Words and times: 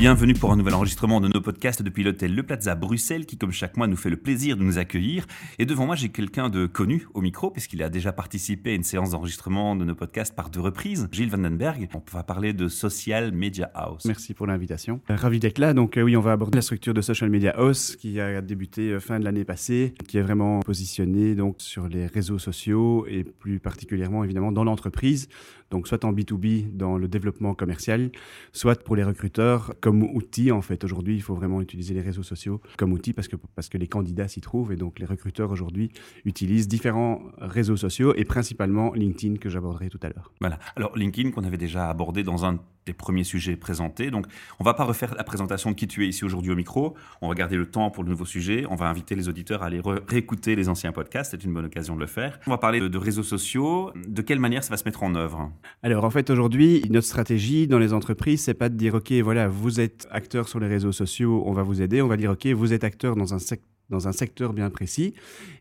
Bienvenue 0.00 0.32
pour 0.32 0.50
un 0.50 0.56
nouvel 0.56 0.72
enregistrement 0.72 1.20
de 1.20 1.28
nos 1.28 1.42
podcasts 1.42 1.82
depuis 1.82 2.02
l'hôtel 2.02 2.34
Le 2.34 2.42
Plaza 2.42 2.74
Bruxelles 2.74 3.26
qui, 3.26 3.36
comme 3.36 3.52
chaque 3.52 3.76
mois, 3.76 3.86
nous 3.86 3.98
fait 3.98 4.08
le 4.08 4.16
plaisir 4.16 4.56
de 4.56 4.62
nous 4.62 4.78
accueillir. 4.78 5.26
Et 5.58 5.66
devant 5.66 5.84
moi, 5.84 5.94
j'ai 5.94 6.08
quelqu'un 6.08 6.48
de 6.48 6.64
connu 6.64 7.06
au 7.12 7.20
micro 7.20 7.50
puisqu'il 7.50 7.82
a 7.82 7.90
déjà 7.90 8.10
participé 8.10 8.70
à 8.70 8.74
une 8.74 8.82
séance 8.82 9.10
d'enregistrement 9.10 9.76
de 9.76 9.84
nos 9.84 9.94
podcasts 9.94 10.34
par 10.34 10.48
deux 10.48 10.62
reprises. 10.62 11.06
Gilles 11.12 11.28
Vandenberg. 11.28 11.90
On 11.92 12.02
va 12.12 12.22
parler 12.22 12.54
de 12.54 12.66
Social 12.68 13.30
Media 13.32 13.70
House. 13.74 14.06
Merci 14.06 14.32
pour 14.32 14.46
l'invitation. 14.46 15.02
Euh, 15.10 15.16
Ravi 15.16 15.38
d'être 15.38 15.58
là. 15.58 15.74
Donc 15.74 15.98
euh, 15.98 16.02
oui, 16.02 16.16
on 16.16 16.22
va 16.22 16.32
aborder 16.32 16.56
la 16.56 16.62
structure 16.62 16.94
de 16.94 17.02
Social 17.02 17.28
Media 17.28 17.50
House 17.50 17.94
qui 17.96 18.20
a 18.20 18.40
débuté 18.40 18.92
euh, 18.92 19.00
fin 19.00 19.20
de 19.20 19.24
l'année 19.24 19.44
passée, 19.44 19.92
qui 20.08 20.16
est 20.16 20.22
vraiment 20.22 20.60
positionnée 20.60 21.34
donc 21.34 21.56
sur 21.58 21.88
les 21.88 22.06
réseaux 22.06 22.38
sociaux 22.38 23.04
et 23.06 23.22
plus 23.22 23.60
particulièrement 23.60 24.24
évidemment 24.24 24.50
dans 24.50 24.64
l'entreprise. 24.64 25.28
Donc 25.70 25.86
soit 25.86 26.04
en 26.04 26.12
B2B 26.12 26.74
dans 26.74 26.98
le 26.98 27.06
développement 27.06 27.54
commercial, 27.54 28.10
soit 28.52 28.82
pour 28.82 28.96
les 28.96 29.04
recruteurs 29.04 29.74
comme 29.80 29.89
outil 29.92 30.52
en 30.52 30.62
fait. 30.62 30.84
Aujourd'hui, 30.84 31.14
il 31.14 31.22
faut 31.22 31.34
vraiment 31.34 31.60
utiliser 31.60 31.94
les 31.94 32.00
réseaux 32.00 32.22
sociaux 32.22 32.60
comme 32.76 32.92
outil 32.92 33.12
parce 33.12 33.28
que 33.28 33.36
parce 33.54 33.68
que 33.68 33.78
les 33.78 33.88
candidats 33.88 34.28
s'y 34.28 34.40
trouvent 34.40 34.72
et 34.72 34.76
donc 34.76 34.98
les 34.98 35.06
recruteurs 35.06 35.50
aujourd'hui 35.50 35.90
utilisent 36.24 36.68
différents 36.68 37.22
réseaux 37.38 37.76
sociaux 37.76 38.14
et 38.16 38.24
principalement 38.24 38.92
LinkedIn 38.92 39.36
que 39.36 39.48
j'aborderai 39.48 39.88
tout 39.88 40.00
à 40.02 40.08
l'heure. 40.08 40.32
Voilà. 40.40 40.58
Alors 40.76 40.96
LinkedIn 40.96 41.30
qu'on 41.30 41.44
avait 41.44 41.56
déjà 41.56 41.88
abordé 41.88 42.22
dans 42.22 42.44
un 42.44 42.60
des 42.86 42.92
premiers 42.92 43.24
sujets 43.24 43.56
présentés. 43.56 44.10
Donc, 44.10 44.26
on 44.58 44.64
va 44.64 44.74
pas 44.74 44.84
refaire 44.84 45.14
la 45.14 45.24
présentation 45.24 45.70
de 45.70 45.76
qui 45.76 45.86
tu 45.86 46.04
es 46.04 46.08
ici 46.08 46.24
aujourd'hui 46.24 46.50
au 46.50 46.56
micro. 46.56 46.96
On 47.20 47.28
va 47.28 47.34
garder 47.34 47.56
le 47.56 47.66
temps 47.66 47.90
pour 47.90 48.04
le 48.04 48.10
nouveau 48.10 48.24
sujet. 48.24 48.64
On 48.70 48.74
va 48.74 48.86
inviter 48.86 49.14
les 49.14 49.28
auditeurs 49.28 49.62
à 49.62 49.66
aller 49.66 49.80
réécouter 50.08 50.56
les 50.56 50.68
anciens 50.68 50.92
podcasts. 50.92 51.32
C'est 51.32 51.44
une 51.44 51.52
bonne 51.52 51.66
occasion 51.66 51.94
de 51.94 52.00
le 52.00 52.06
faire. 52.06 52.40
On 52.46 52.50
va 52.50 52.58
parler 52.58 52.80
de, 52.80 52.88
de, 52.88 52.98
réseaux 52.98 53.22
sociaux. 53.22 53.92
De 54.08 54.22
quelle 54.22 54.40
manière 54.40 54.64
ça 54.64 54.70
va 54.70 54.76
se 54.76 54.84
mettre 54.84 55.02
en 55.02 55.14
œuvre? 55.14 55.52
Alors, 55.82 56.04
en 56.04 56.10
fait, 56.10 56.30
aujourd'hui, 56.30 56.82
notre 56.90 57.06
stratégie 57.06 57.66
dans 57.66 57.78
les 57.78 57.92
entreprises, 57.92 58.42
c'est 58.42 58.54
pas 58.54 58.68
de 58.68 58.76
dire, 58.76 58.94
OK, 58.94 59.12
voilà, 59.12 59.48
vous 59.48 59.79
êtes 59.80 60.06
acteur 60.10 60.48
sur 60.48 60.60
les 60.60 60.68
réseaux 60.68 60.92
sociaux, 60.92 61.42
on 61.46 61.52
va 61.52 61.62
vous 61.62 61.82
aider. 61.82 62.02
On 62.02 62.08
va 62.08 62.16
dire, 62.16 62.30
OK, 62.32 62.46
vous 62.46 62.72
êtes 62.72 62.84
acteur 62.84 63.16
dans 63.16 63.34
un 63.34 63.38
secteur 63.38 63.66
dans 63.90 64.08
un 64.08 64.12
secteur 64.12 64.52
bien 64.52 64.70
précis, 64.70 65.14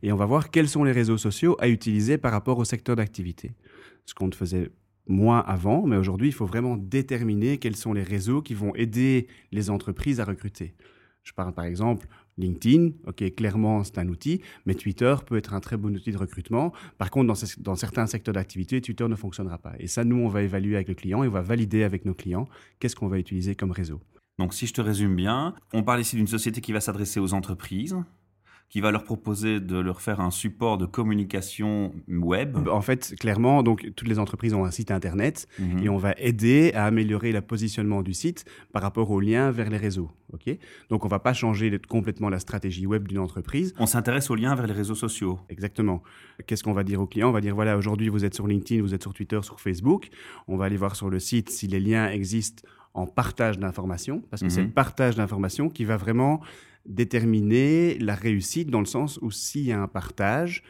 et 0.04 0.12
on 0.12 0.16
va 0.16 0.26
voir 0.26 0.52
quels 0.52 0.70
sont 0.70 0.84
les 0.84 0.92
réseaux 0.92 1.18
sociaux 1.18 1.58
à 1.60 1.68
utiliser 1.68 2.18
par 2.18 2.32
rapport 2.32 2.60
au 2.60 2.64
secteur 2.64 2.96
d'activité. 2.96 3.52
Ce 4.06 4.14
qu'on 4.14 4.28
ne 4.28 4.34
faisait 4.34 4.70
moins 5.08 5.40
avant, 5.40 5.86
mais 5.86 5.98
aujourd'hui, 5.98 6.28
il 6.28 6.34
faut 6.34 6.46
vraiment 6.46 6.78
déterminer 6.78 7.58
quels 7.58 7.76
sont 7.76 7.94
les 7.94 8.04
réseaux 8.04 8.42
qui 8.42 8.54
vont 8.54 8.74
aider 8.76 9.28
les 9.52 9.70
entreprises 9.72 10.20
à 10.20 10.26
recruter. 10.26 10.76
Je 11.24 11.34
parle 11.34 11.54
par 11.54 11.66
exemple 11.66 12.08
LinkedIn, 12.40 12.92
ok, 13.08 13.36
clairement 13.36 13.84
c'est 13.84 13.98
un 13.98 14.08
outil, 14.08 14.42
mais 14.66 14.74
Twitter 14.74 15.16
peut 15.26 15.38
être 15.38 15.54
un 15.54 15.60
très 15.60 15.78
bon 15.78 15.96
outil 15.96 16.12
de 16.12 16.18
recrutement. 16.18 16.74
Par 16.98 17.12
contre, 17.12 17.28
dans, 17.28 17.62
dans 17.62 17.76
certains 17.76 18.08
secteurs 18.08 18.34
d'activité, 18.34 18.82
Twitter 18.82 19.08
ne 19.08 19.16
fonctionnera 19.16 19.58
pas. 19.58 19.74
Et 19.80 19.88
ça, 19.88 20.04
nous, 20.04 20.18
on 20.18 20.30
va 20.30 20.42
évaluer 20.42 20.76
avec 20.76 20.88
le 20.88 20.96
client 20.96 21.24
et 21.24 21.28
on 21.28 21.32
va 21.32 21.42
valider 21.42 21.84
avec 21.84 22.06
nos 22.06 22.14
clients 22.14 22.48
qu'est-ce 22.80 22.96
qu'on 22.96 23.08
va 23.08 23.20
utiliser 23.20 23.56
comme 23.56 23.72
réseau. 23.72 24.00
Donc, 24.40 24.54
si 24.54 24.68
je 24.68 24.74
te 24.74 24.80
résume 24.80 25.16
bien, 25.16 25.54
on 25.74 25.84
parle 25.84 26.00
ici 26.00 26.16
d'une 26.16 26.28
société 26.28 26.62
qui 26.62 26.72
va 26.72 26.80
s'adresser 26.80 27.20
aux 27.20 27.34
entreprises, 27.34 27.98
qui 28.70 28.82
va 28.82 28.92
leur 28.92 29.04
proposer 29.04 29.60
de 29.60 29.78
leur 29.78 30.00
faire 30.00 30.20
un 30.20 30.32
support 30.32 30.78
de 30.78 30.86
communication 30.86 31.94
web. 32.08 32.68
En 32.68 32.82
fait, 32.82 33.16
clairement, 33.20 33.64
donc 33.64 33.92
toutes 33.96 34.08
les 34.08 34.20
entreprises 34.20 34.54
ont 34.54 34.64
un 34.64 34.72
site 34.72 34.92
internet 34.92 35.48
-hmm. 35.60 35.84
et 35.84 35.90
on 35.90 35.98
va 35.98 36.14
aider 36.18 36.72
à 36.74 36.86
améliorer 36.86 37.32
le 37.32 37.42
positionnement 37.42 38.04
du 38.04 38.14
site 38.14 38.46
par 38.72 38.82
rapport 38.84 39.10
aux 39.10 39.20
liens 39.20 39.52
vers 39.52 39.70
les 39.70 39.78
réseaux. 39.78 40.12
Ok? 40.34 40.48
Donc 40.90 41.06
on 41.06 41.08
va 41.08 41.20
pas 41.20 41.34
changer 41.34 41.80
complètement 41.88 42.30
la 42.30 42.40
stratégie 42.40 42.86
web 42.86 43.08
d'une 43.08 43.20
entreprise. 43.20 43.74
On 43.80 43.88
s'intéresse 43.88 44.30
aux 44.30 44.36
liens 44.36 44.54
vers 44.56 44.68
les 44.68 44.78
réseaux 44.82 44.96
sociaux. 44.96 45.40
Exactement. 45.50 46.04
Qu'est-ce 46.46 46.64
qu'on 46.64 46.74
va 46.74 46.84
dire 46.84 47.02
aux 47.02 47.08
clients? 47.08 47.30
On 47.30 47.38
va 47.40 47.42
dire 47.42 47.56
voilà, 47.56 47.76
aujourd'hui 47.78 48.10
vous 48.10 48.24
êtes 48.26 48.36
sur 48.36 48.48
LinkedIn, 48.48 48.82
vous 48.82 48.94
êtes 48.94 49.02
sur 49.02 49.14
Twitter, 49.14 49.40
sur 49.42 49.60
Facebook. 49.60 50.10
On 50.48 50.58
va 50.58 50.66
aller 50.66 50.78
voir 50.78 50.96
sur 50.96 51.10
le 51.10 51.20
site 51.20 51.50
si 51.50 51.66
les 51.68 51.80
liens 51.80 52.08
existent 52.10 52.62
en 53.00 53.08
partage 53.08 53.58
d'informations, 53.60 54.22
parce 54.30 54.42
que 54.42 54.50
c'est 54.50 54.64
le 54.64 54.70
partage 54.70 55.16
d'informations 55.16 55.70
qui 55.70 55.86
va 55.86 55.98
vraiment 55.98 56.42
déterminer 56.86 57.98
la 58.00 58.16
réussite 58.16 58.70
dans 58.70 58.80
le 58.80 58.86
sens 58.86 59.20
où 59.22 59.32
s'il 59.32 59.66
y 59.66 59.72
a 59.72 59.82
un 59.82 59.88
partage 59.88 60.64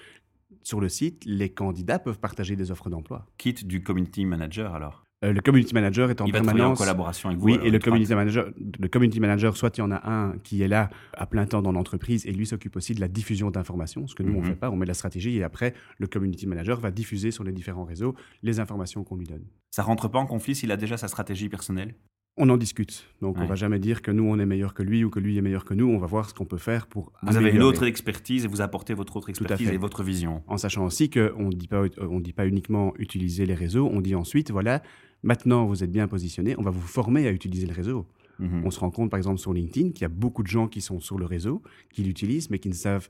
sur 0.63 0.79
le 0.79 0.89
site, 0.89 1.23
les 1.25 1.49
candidats 1.49 1.99
peuvent 1.99 2.19
partager 2.19 2.55
des 2.55 2.71
offres 2.71 2.89
d'emploi. 2.89 3.25
Quitte 3.37 3.65
du 3.65 3.81
community 3.81 4.25
manager 4.25 4.73
alors 4.73 5.03
euh, 5.25 5.33
le 5.33 5.41
community 5.41 5.73
manager 5.73 6.09
est 6.09 6.21
en 6.21 6.25
il 6.25 6.31
permanence 6.31 6.79
en 6.79 6.81
collaboration 6.81 7.27
avec 7.27 7.41
vous. 7.41 7.47
Oui, 7.47 7.59
et 7.61 7.69
le 7.69 7.79
community 7.79 8.15
manager, 8.15 8.51
le 8.79 8.87
community 8.87 9.19
manager, 9.19 9.57
soit 9.57 9.77
il 9.77 9.81
y 9.81 9.83
en 9.83 9.91
a 9.91 10.09
un 10.09 10.37
qui 10.45 10.61
est 10.61 10.69
là 10.69 10.89
à 11.13 11.25
plein 11.25 11.45
temps 11.45 11.61
dans 11.61 11.73
l'entreprise 11.73 12.25
et 12.25 12.31
lui 12.31 12.45
s'occupe 12.45 12.77
aussi 12.77 12.93
de 12.93 13.01
la 13.01 13.09
diffusion 13.09 13.51
d'informations, 13.51 14.07
ce 14.07 14.15
que 14.15 14.23
nous 14.23 14.31
mm 14.31 14.35
-hmm. 14.35 14.39
on 14.39 14.43
fait 14.43 14.55
pas, 14.55 14.69
on 14.69 14.77
met 14.77 14.85
la 14.85 14.93
stratégie 14.93 15.35
et 15.37 15.43
après 15.43 15.73
le 15.97 16.07
community 16.07 16.47
manager 16.47 16.79
va 16.79 16.91
diffuser 16.91 17.31
sur 17.31 17.43
les 17.43 17.51
différents 17.51 17.83
réseaux 17.83 18.15
les 18.43 18.61
informations 18.61 19.03
qu'on 19.03 19.17
lui 19.17 19.27
donne. 19.27 19.45
Ça 19.71 19.83
rentre 19.83 20.07
pas 20.07 20.19
en 20.19 20.25
conflit 20.25 20.55
s'il 20.55 20.71
a 20.71 20.77
déjà 20.77 20.95
sa 20.95 21.09
stratégie 21.09 21.49
personnelle? 21.49 21.95
On 22.39 22.49
en 22.49 22.57
discute. 22.57 23.05
Donc, 23.21 23.35
ouais. 23.35 23.43
on 23.43 23.45
va 23.45 23.55
jamais 23.55 23.79
dire 23.79 24.01
que 24.01 24.11
nous, 24.11 24.23
on 24.23 24.39
est 24.39 24.45
meilleur 24.45 24.73
que 24.73 24.81
lui 24.81 25.03
ou 25.03 25.09
que 25.09 25.19
lui 25.19 25.37
est 25.37 25.41
meilleur 25.41 25.65
que 25.65 25.73
nous. 25.73 25.87
On 25.89 25.99
va 25.99 26.07
voir 26.07 26.29
ce 26.29 26.33
qu'on 26.33 26.45
peut 26.45 26.57
faire 26.57 26.87
pour. 26.87 27.11
Vous 27.21 27.37
avez 27.37 27.51
une 27.51 27.61
autre 27.61 27.83
expertise 27.83 28.45
et 28.45 28.47
vous 28.47 28.61
apportez 28.61 28.93
votre 28.93 29.17
autre 29.17 29.29
expertise 29.29 29.69
et 29.69 29.77
votre 29.77 30.03
vision. 30.03 30.41
En 30.47 30.57
sachant 30.57 30.85
aussi 30.85 31.09
qu'on 31.09 31.49
ne 31.49 31.53
dit 31.53 31.67
pas, 31.67 31.83
on 31.99 32.19
dit 32.19 32.33
pas 32.33 32.47
uniquement 32.47 32.93
utiliser 32.97 33.45
les 33.45 33.53
réseaux. 33.53 33.89
On 33.91 33.99
dit 33.99 34.15
ensuite, 34.15 34.51
voilà, 34.51 34.81
maintenant 35.21 35.65
vous 35.65 35.83
êtes 35.83 35.91
bien 35.91 36.07
positionné, 36.07 36.55
on 36.57 36.63
va 36.63 36.71
vous 36.71 36.79
former 36.79 37.27
à 37.27 37.31
utiliser 37.31 37.67
le 37.67 37.73
réseau. 37.73 38.05
Mm 38.39 38.47
-hmm. 38.47 38.65
On 38.65 38.71
se 38.71 38.79
rend 38.79 38.91
compte, 38.91 39.09
par 39.09 39.17
exemple, 39.17 39.39
sur 39.39 39.53
LinkedIn, 39.53 39.91
qu'il 39.91 40.01
y 40.01 40.05
a 40.05 40.15
beaucoup 40.23 40.43
de 40.43 40.47
gens 40.47 40.67
qui 40.67 40.81
sont 40.81 40.99
sur 40.99 41.17
le 41.17 41.25
réseau, 41.25 41.61
qui 41.93 42.03
l'utilisent, 42.03 42.49
mais 42.49 42.59
qui 42.59 42.69
ne 42.69 42.73
savent, 42.73 43.09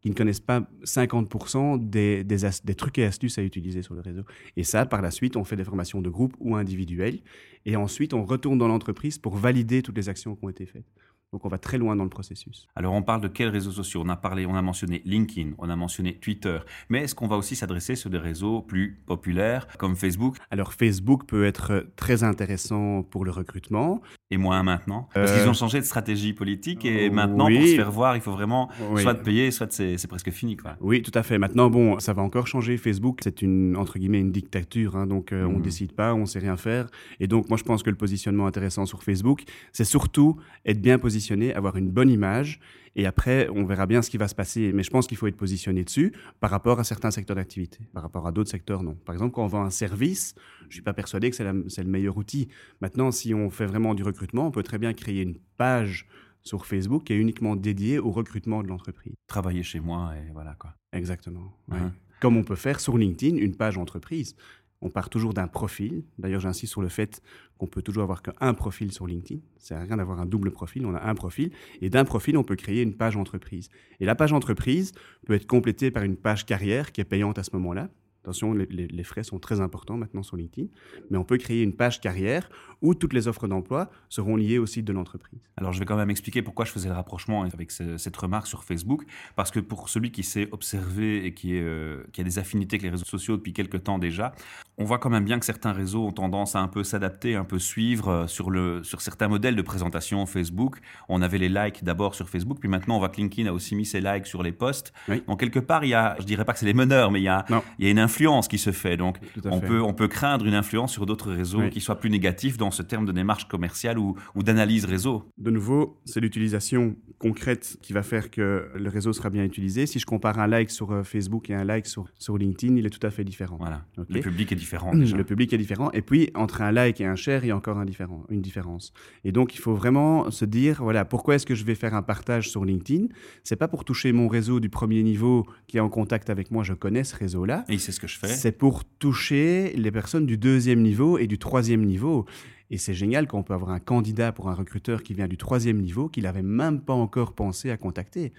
qui 0.00 0.10
ne 0.10 0.14
connaissent 0.14 0.46
pas 0.52 0.60
50% 0.84 1.78
des, 1.78 2.24
des, 2.24 2.36
des, 2.64 2.74
trucs 2.74 2.98
et 2.98 3.04
astuces 3.04 3.38
à 3.38 3.42
utiliser 3.42 3.82
sur 3.82 3.94
le 3.94 4.02
réseau. 4.02 4.24
Et 4.56 4.64
ça, 4.64 4.86
par 4.86 5.02
la 5.02 5.10
suite, 5.10 5.36
on 5.36 5.44
fait 5.44 5.56
des 5.56 5.64
formations 5.64 6.02
de 6.02 6.10
groupe 6.10 6.34
ou 6.38 6.54
individuelles. 6.56 7.20
Et 7.64 7.74
ensuite, 7.76 8.12
on 8.14 8.24
retourne 8.24 8.58
dans 8.58 8.68
l'entreprise 8.68 9.18
pour 9.18 9.34
valider 9.36 9.82
toutes 9.82 9.96
les 9.96 10.08
actions 10.08 10.36
qui 10.36 10.44
ont 10.44 10.50
été 10.50 10.66
faites. 10.66 10.86
Donc 11.32 11.44
on 11.44 11.48
va 11.48 11.58
très 11.58 11.76
loin 11.76 11.96
dans 11.96 12.04
le 12.04 12.10
processus. 12.10 12.68
Alors 12.76 12.94
on 12.94 13.02
parle 13.02 13.20
de 13.20 13.28
quels 13.28 13.48
réseaux 13.48 13.72
sociaux? 13.72 14.02
On 14.04 14.08
a 14.08 14.16
parlé, 14.16 14.46
on 14.46 14.54
a 14.54 14.62
mentionné 14.62 15.02
LinkedIn, 15.04 15.54
on 15.58 15.68
a 15.68 15.76
mentionné 15.76 16.14
Twitter, 16.14 16.58
mais 16.88 17.02
est-ce 17.02 17.14
qu'on 17.14 17.26
va 17.26 17.36
aussi 17.36 17.56
s'adresser 17.56 17.96
sur 17.96 18.10
des 18.10 18.18
réseaux 18.18 18.62
plus 18.62 19.02
populaires 19.06 19.66
comme 19.78 19.96
Facebook? 19.96 20.36
Alors 20.50 20.72
Facebook 20.72 21.26
peut 21.26 21.44
être 21.44 21.88
très 21.96 22.22
intéressant 22.22 23.02
pour 23.02 23.24
le 23.24 23.32
recrutement. 23.32 24.00
Et 24.32 24.38
moins 24.38 24.64
maintenant 24.64 25.08
Parce 25.14 25.30
euh... 25.30 25.38
qu'ils 25.38 25.48
ont 25.48 25.52
changé 25.52 25.78
de 25.78 25.84
stratégie 25.84 26.32
politique 26.32 26.84
et 26.84 27.10
maintenant 27.10 27.46
oui. 27.46 27.58
pour 27.58 27.68
se 27.68 27.74
faire 27.76 27.90
voir, 27.92 28.16
il 28.16 28.20
faut 28.20 28.32
vraiment 28.32 28.68
oui. 28.90 29.02
soit 29.02 29.14
de 29.14 29.22
payer, 29.22 29.52
soit 29.52 29.70
c'est 29.70 30.08
presque 30.08 30.30
fini. 30.30 30.56
Quoi. 30.56 30.76
Oui, 30.80 31.00
tout 31.00 31.12
à 31.14 31.22
fait. 31.22 31.38
Maintenant, 31.38 31.70
bon, 31.70 32.00
ça 32.00 32.12
va 32.12 32.22
encore 32.22 32.48
changer. 32.48 32.76
Facebook, 32.76 33.20
c'est 33.22 33.40
une 33.40 33.76
entre 33.76 34.00
guillemets 34.00 34.18
une 34.18 34.32
dictature, 34.32 34.96
hein, 34.96 35.06
donc 35.06 35.32
euh, 35.32 35.44
on 35.44 35.60
décide 35.60 35.92
pas, 35.92 36.12
on 36.12 36.26
sait 36.26 36.40
rien 36.40 36.56
faire. 36.56 36.88
Et 37.20 37.28
donc 37.28 37.48
moi 37.48 37.56
je 37.56 37.62
pense 37.62 37.84
que 37.84 37.90
le 37.90 37.96
positionnement 37.96 38.46
intéressant 38.46 38.84
sur 38.84 39.04
Facebook, 39.04 39.44
c'est 39.72 39.84
surtout 39.84 40.36
être 40.64 40.80
bien 40.80 40.98
positionné 40.98 41.54
avoir 41.54 41.76
une 41.76 41.90
bonne 41.90 42.10
image, 42.10 42.58
et 42.96 43.04
après, 43.04 43.48
on 43.50 43.64
verra 43.64 43.86
bien 43.86 44.00
ce 44.00 44.08
qui 44.08 44.16
va 44.16 44.26
se 44.26 44.34
passer. 44.34 44.72
Mais 44.72 44.82
je 44.82 44.90
pense 44.90 45.06
qu'il 45.06 45.18
faut 45.18 45.26
être 45.26 45.36
positionné 45.36 45.84
dessus 45.84 46.12
par 46.40 46.50
rapport 46.50 46.80
à 46.80 46.84
certains 46.84 47.10
secteurs 47.10 47.36
d'activité. 47.36 47.80
Par 47.92 48.02
rapport 48.02 48.26
à 48.26 48.32
d'autres 48.32 48.50
secteurs, 48.50 48.82
non. 48.82 48.94
Par 48.94 49.14
exemple, 49.14 49.34
quand 49.34 49.44
on 49.44 49.48
vend 49.48 49.62
un 49.64 49.70
service, 49.70 50.34
je 50.62 50.66
ne 50.66 50.72
suis 50.72 50.82
pas 50.82 50.94
persuadé 50.94 51.30
que 51.30 51.36
c'est 51.36 51.44
le 51.44 51.90
meilleur 51.90 52.16
outil. 52.16 52.48
Maintenant, 52.80 53.10
si 53.10 53.34
on 53.34 53.50
fait 53.50 53.66
vraiment 53.66 53.94
du 53.94 54.02
recrutement, 54.02 54.46
on 54.46 54.50
peut 54.50 54.62
très 54.62 54.78
bien 54.78 54.94
créer 54.94 55.20
une 55.20 55.36
page 55.58 56.08
sur 56.42 56.64
Facebook 56.64 57.04
qui 57.04 57.12
est 57.12 57.18
uniquement 57.18 57.54
dédiée 57.54 57.98
au 57.98 58.10
recrutement 58.10 58.62
de 58.62 58.68
l'entreprise. 58.68 59.14
Travailler 59.26 59.62
chez 59.62 59.80
moi, 59.80 60.14
et 60.16 60.32
voilà 60.32 60.54
quoi. 60.54 60.74
Exactement. 60.92 61.52
Ouais. 61.68 61.78
Comme 62.20 62.38
on 62.38 62.44
peut 62.44 62.56
faire 62.56 62.80
sur 62.80 62.96
LinkedIn 62.96 63.36
une 63.36 63.56
page 63.56 63.76
entreprise. 63.76 64.36
On 64.82 64.90
part 64.90 65.08
toujours 65.08 65.32
d'un 65.32 65.48
profil. 65.48 66.04
D'ailleurs, 66.18 66.40
j'insiste 66.40 66.72
sur 66.72 66.82
le 66.82 66.88
fait 66.88 67.22
qu'on 67.58 67.66
peut 67.66 67.82
toujours 67.82 68.02
avoir 68.02 68.22
qu'un 68.22 68.54
profil 68.54 68.92
sur 68.92 69.06
LinkedIn. 69.06 69.40
N'a 69.70 69.80
rien 69.80 69.96
d'avoir 69.96 70.20
un 70.20 70.26
double 70.26 70.50
profil. 70.50 70.84
On 70.86 70.94
a 70.94 71.02
un 71.02 71.14
profil. 71.14 71.50
Et 71.80 71.90
d'un 71.90 72.04
profil, 72.04 72.36
on 72.36 72.44
peut 72.44 72.56
créer 72.56 72.82
une 72.82 72.94
page 72.94 73.16
entreprise. 73.16 73.68
Et 74.00 74.04
la 74.04 74.14
page 74.14 74.32
entreprise 74.32 74.92
peut 75.26 75.34
être 75.34 75.46
complétée 75.46 75.90
par 75.90 76.02
une 76.02 76.16
page 76.16 76.44
carrière 76.44 76.92
qui 76.92 77.00
est 77.00 77.04
payante 77.04 77.38
à 77.38 77.42
ce 77.42 77.50
moment-là. 77.54 77.88
Attention, 78.26 78.52
les, 78.54 78.66
les, 78.66 78.88
les, 78.88 79.04
frais 79.04 79.22
sont 79.22 79.38
très 79.38 79.60
importants 79.60 79.96
maintenant 79.96 80.24
sur 80.24 80.36
LinkedIn, 80.36 80.66
mais 81.10 81.16
on 81.16 81.22
peut 81.22 81.38
créer 81.38 81.62
une 81.62 81.72
page 81.72 82.00
carrière 82.00 82.50
où 82.82 82.92
toutes 82.92 83.12
les 83.12 83.28
offres 83.28 83.46
d'emploi 83.46 83.88
seront 84.08 84.34
liées 84.34 84.58
au 84.58 84.66
site 84.66 84.84
de 84.84 84.92
l'entreprise. 84.92 85.38
Alors, 85.56 85.72
je 85.72 85.78
vais 85.78 85.84
quand 85.84 85.96
même 85.96 86.10
expliquer 86.10 86.42
pourquoi 86.42 86.64
je 86.64 86.72
faisais 86.72 86.88
le 86.88 86.94
rapprochement 86.96 87.44
avec 87.44 87.70
ce, 87.70 87.96
cette 87.98 88.16
remarque 88.16 88.48
sur 88.48 88.64
Facebook, 88.64 89.04
parce 89.36 89.52
que 89.52 89.60
pour 89.60 89.88
celui 89.88 90.10
qui 90.10 90.24
s'est 90.24 90.48
observé 90.50 91.24
et 91.24 91.34
qui, 91.34 91.56
est, 91.56 91.62
euh, 91.62 92.02
qui, 92.12 92.20
a 92.20 92.24
des 92.24 92.40
affinités 92.40 92.74
avec 92.74 92.82
les 92.82 92.90
réseaux 92.90 93.04
sociaux 93.04 93.36
depuis 93.36 93.52
quelques 93.52 93.84
temps 93.84 94.00
déjà, 94.00 94.34
on 94.76 94.84
voit 94.84 94.98
quand 94.98 95.08
même 95.08 95.24
bien 95.24 95.38
que 95.38 95.46
certains 95.46 95.72
réseaux 95.72 96.04
ont 96.04 96.12
tendance 96.12 96.56
à 96.56 96.58
un 96.58 96.68
peu 96.68 96.82
s'adapter, 96.82 97.36
un 97.36 97.44
peu 97.44 97.60
suivre 97.60 98.26
sur, 98.26 98.50
le, 98.50 98.82
sur 98.82 99.02
certains 99.02 99.28
modèles 99.28 99.54
de 99.54 99.62
présentation 99.62 100.26
Facebook. 100.26 100.78
On 101.08 101.22
avait 101.22 101.38
les 101.38 101.48
likes 101.48 101.84
d'abord 101.84 102.16
sur 102.16 102.28
Facebook, 102.28 102.58
puis 102.58 102.68
maintenant 102.68 102.96
on 102.96 102.98
voit 102.98 103.08
que 103.08 103.18
LinkedIn 103.18 103.48
a 103.48 103.52
aussi 103.52 103.76
mis 103.76 103.86
ses 103.86 104.00
likes 104.00 104.26
sur 104.26 104.42
les 104.42 104.52
posts. 104.52 104.92
Oui. 105.08 105.22
Donc 105.28 105.38
quelque 105.38 105.60
part, 105.60 105.84
il 105.84 105.90
y 105.90 105.94
a, 105.94 106.16
je 106.18 106.24
dirais 106.24 106.44
pas 106.44 106.52
que 106.52 106.58
c'est 106.58 106.66
les 106.66 106.74
meneurs, 106.74 107.12
mais 107.12 107.20
il 107.20 107.24
y 107.24 107.28
a, 107.28 107.46
il 107.78 107.84
y 107.84 107.88
a 107.88 107.90
une 107.90 107.98
influence 107.98 108.15
influence 108.16 108.48
qui 108.48 108.58
se 108.58 108.72
fait. 108.72 108.96
Donc, 108.96 109.18
on 109.44 109.60
peut, 109.60 109.82
on 109.82 109.92
peut 109.92 110.08
craindre 110.08 110.46
une 110.46 110.54
influence 110.54 110.92
sur 110.92 111.04
d'autres 111.04 111.32
réseaux 111.32 111.60
Oui. 111.60 111.70
qui 111.70 111.80
soient 111.80 112.00
plus 112.00 112.08
négatifs 112.08 112.56
dans 112.56 112.70
ce 112.70 112.82
terme 112.82 113.04
de 113.04 113.12
démarche 113.12 113.46
commerciale 113.46 113.98
ou, 113.98 114.16
ou 114.34 114.42
d'analyse 114.42 114.86
réseau. 114.86 115.24
De 115.36 115.50
nouveau, 115.50 116.00
c'est 116.06 116.20
l'utilisation 116.20 116.96
concrète 117.18 117.76
qui 117.82 117.92
va 117.92 118.02
faire 118.02 118.30
que 118.30 118.68
le 118.74 118.88
réseau 118.88 119.12
sera 119.12 119.28
bien 119.28 119.44
utilisé. 119.44 119.86
Si 119.86 119.98
je 119.98 120.06
compare 120.06 120.38
un 120.38 120.46
like 120.46 120.70
sur 120.70 120.92
euh, 120.92 121.02
Facebook 121.02 121.50
et 121.50 121.54
un 121.54 121.64
like 121.64 121.86
sur, 121.86 122.06
sur 122.18 122.38
LinkedIn, 122.38 122.76
il 122.76 122.86
est 122.86 122.90
tout 122.90 123.06
à 123.06 123.10
fait 123.10 123.24
différent. 123.24 123.56
Voilà. 123.58 123.84
Le 124.08 124.20
public 124.20 124.50
est 124.52 124.56
différent. 124.56 124.94
déjà. 124.94 125.16
Le 125.16 125.24
public 125.24 125.52
est 125.52 125.58
différent. 125.58 125.90
Et 125.92 126.00
puis, 126.02 126.30
entre 126.34 126.62
un 126.62 126.72
like 126.72 127.00
et 127.00 127.06
un 127.06 127.16
share, 127.16 127.44
il 127.44 127.48
y 127.48 127.50
a 127.50 127.56
encore 127.56 127.78
un 127.78 127.84
différent, 127.84 128.24
une 128.30 128.40
différence. 128.40 128.92
Et 129.24 129.32
donc, 129.32 129.54
il 129.54 129.58
faut 129.58 129.74
vraiment 129.74 130.30
se 130.30 130.44
dire, 130.46 130.82
voilà, 130.82 131.04
pourquoi 131.04 131.34
est-ce 131.34 131.46
que 131.46 131.54
je 131.54 131.64
vais 131.64 131.74
faire 131.74 131.94
un 131.94 132.02
partage 132.02 132.48
sur 132.50 132.64
LinkedIn? 132.64 133.06
C'est 133.44 133.56
pas 133.56 133.68
pour 133.68 133.84
toucher 133.84 134.12
mon 134.12 134.28
réseau 134.28 134.58
du 134.60 134.68
premier 134.70 135.02
niveau 135.02 135.46
qui 135.66 135.76
est 135.76 135.80
en 135.80 135.88
contact 135.90 136.30
avec 136.30 136.50
moi, 136.50 136.62
je 136.64 136.72
connais 136.72 137.04
ce 137.04 137.14
réseau-là. 137.16 137.64
Et 137.68 137.78
c'est 137.78 137.92
ce 137.92 138.00
que 138.00 138.05
C'est 138.06 138.52
pour 138.52 138.84
toucher 138.84 139.72
les 139.76 139.90
personnes 139.90 140.26
du 140.26 140.36
deuxième 140.36 140.82
niveau 140.82 141.18
et 141.18 141.26
du 141.26 141.38
troisième 141.38 141.84
niveau. 141.84 142.26
Et 142.70 142.78
c'est 142.78 142.94
génial 142.94 143.28
qu'on 143.28 143.42
peut 143.42 143.54
avoir 143.54 143.70
un 143.70 143.78
candidat 143.78 144.32
pour 144.32 144.48
un 144.48 144.54
recruteur 144.54 145.02
qui 145.02 145.14
vient 145.14 145.28
du 145.28 145.36
troisième 145.36 145.80
niveau, 145.80 146.08
qu'il 146.08 146.24
n'avait 146.24 146.42
même 146.42 146.80
pas 146.80 146.94
encore 146.94 147.32
pensé 147.32 147.70
à 147.70 147.76
contacter, 147.76 148.32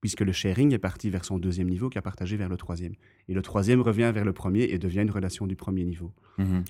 puisque 0.00 0.20
le 0.20 0.32
sharing 0.32 0.72
est 0.72 0.78
parti 0.78 1.10
vers 1.10 1.24
son 1.24 1.38
deuxième 1.38 1.68
niveau, 1.68 1.88
qui 1.88 1.98
a 1.98 2.02
partagé 2.02 2.36
vers 2.36 2.48
le 2.48 2.56
troisième. 2.56 2.94
Et 3.28 3.34
le 3.34 3.42
troisième 3.42 3.80
revient 3.80 4.10
vers 4.14 4.24
le 4.24 4.32
premier 4.32 4.62
et 4.62 4.78
devient 4.78 5.00
une 5.00 5.10
relation 5.10 5.46
du 5.46 5.56
premier 5.56 5.84
niveau. 5.84 6.12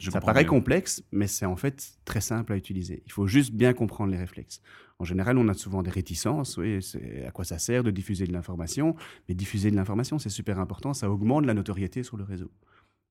Je 0.01 0.11
Ça 0.11 0.21
paraît 0.21 0.45
mieux. 0.45 0.49
complexe, 0.49 1.03
mais 1.13 1.27
c'est 1.27 1.45
en 1.45 1.57
fait 1.57 1.99
très 2.05 2.23
simple 2.23 2.53
à 2.53 2.57
utiliser. 2.57 3.03
Il 3.07 3.13
faut 3.13 3.27
juste 3.27 3.53
bien 3.53 3.75
comprendre 3.75 4.11
les 4.11 4.19
réflexes. 4.19 4.63
En 4.99 5.05
général, 5.05 5.37
on 5.39 5.47
a 5.49 5.55
souvent 5.55 5.83
des 5.83 5.91
réticences. 5.91 6.57
Oui, 6.57 6.83
c'est 6.83 7.25
à 7.27 7.31
quoi 7.31 7.45
ça 7.45 7.59
sert 7.59 7.85
de 7.85 7.91
diffuser 7.91 8.27
de 8.27 8.33
l'information 8.33 8.97
Mais 9.29 9.35
diffuser 9.35 9.71
de 9.71 9.77
l'information, 9.77 10.19
c'est 10.19 10.31
super 10.31 10.59
important. 10.59 10.95
Ça 10.95 11.11
augmente 11.11 11.45
la 11.45 11.55
notoriété 11.55 12.03
sur 12.03 12.17
le 12.17 12.25
réseau. 12.25 12.51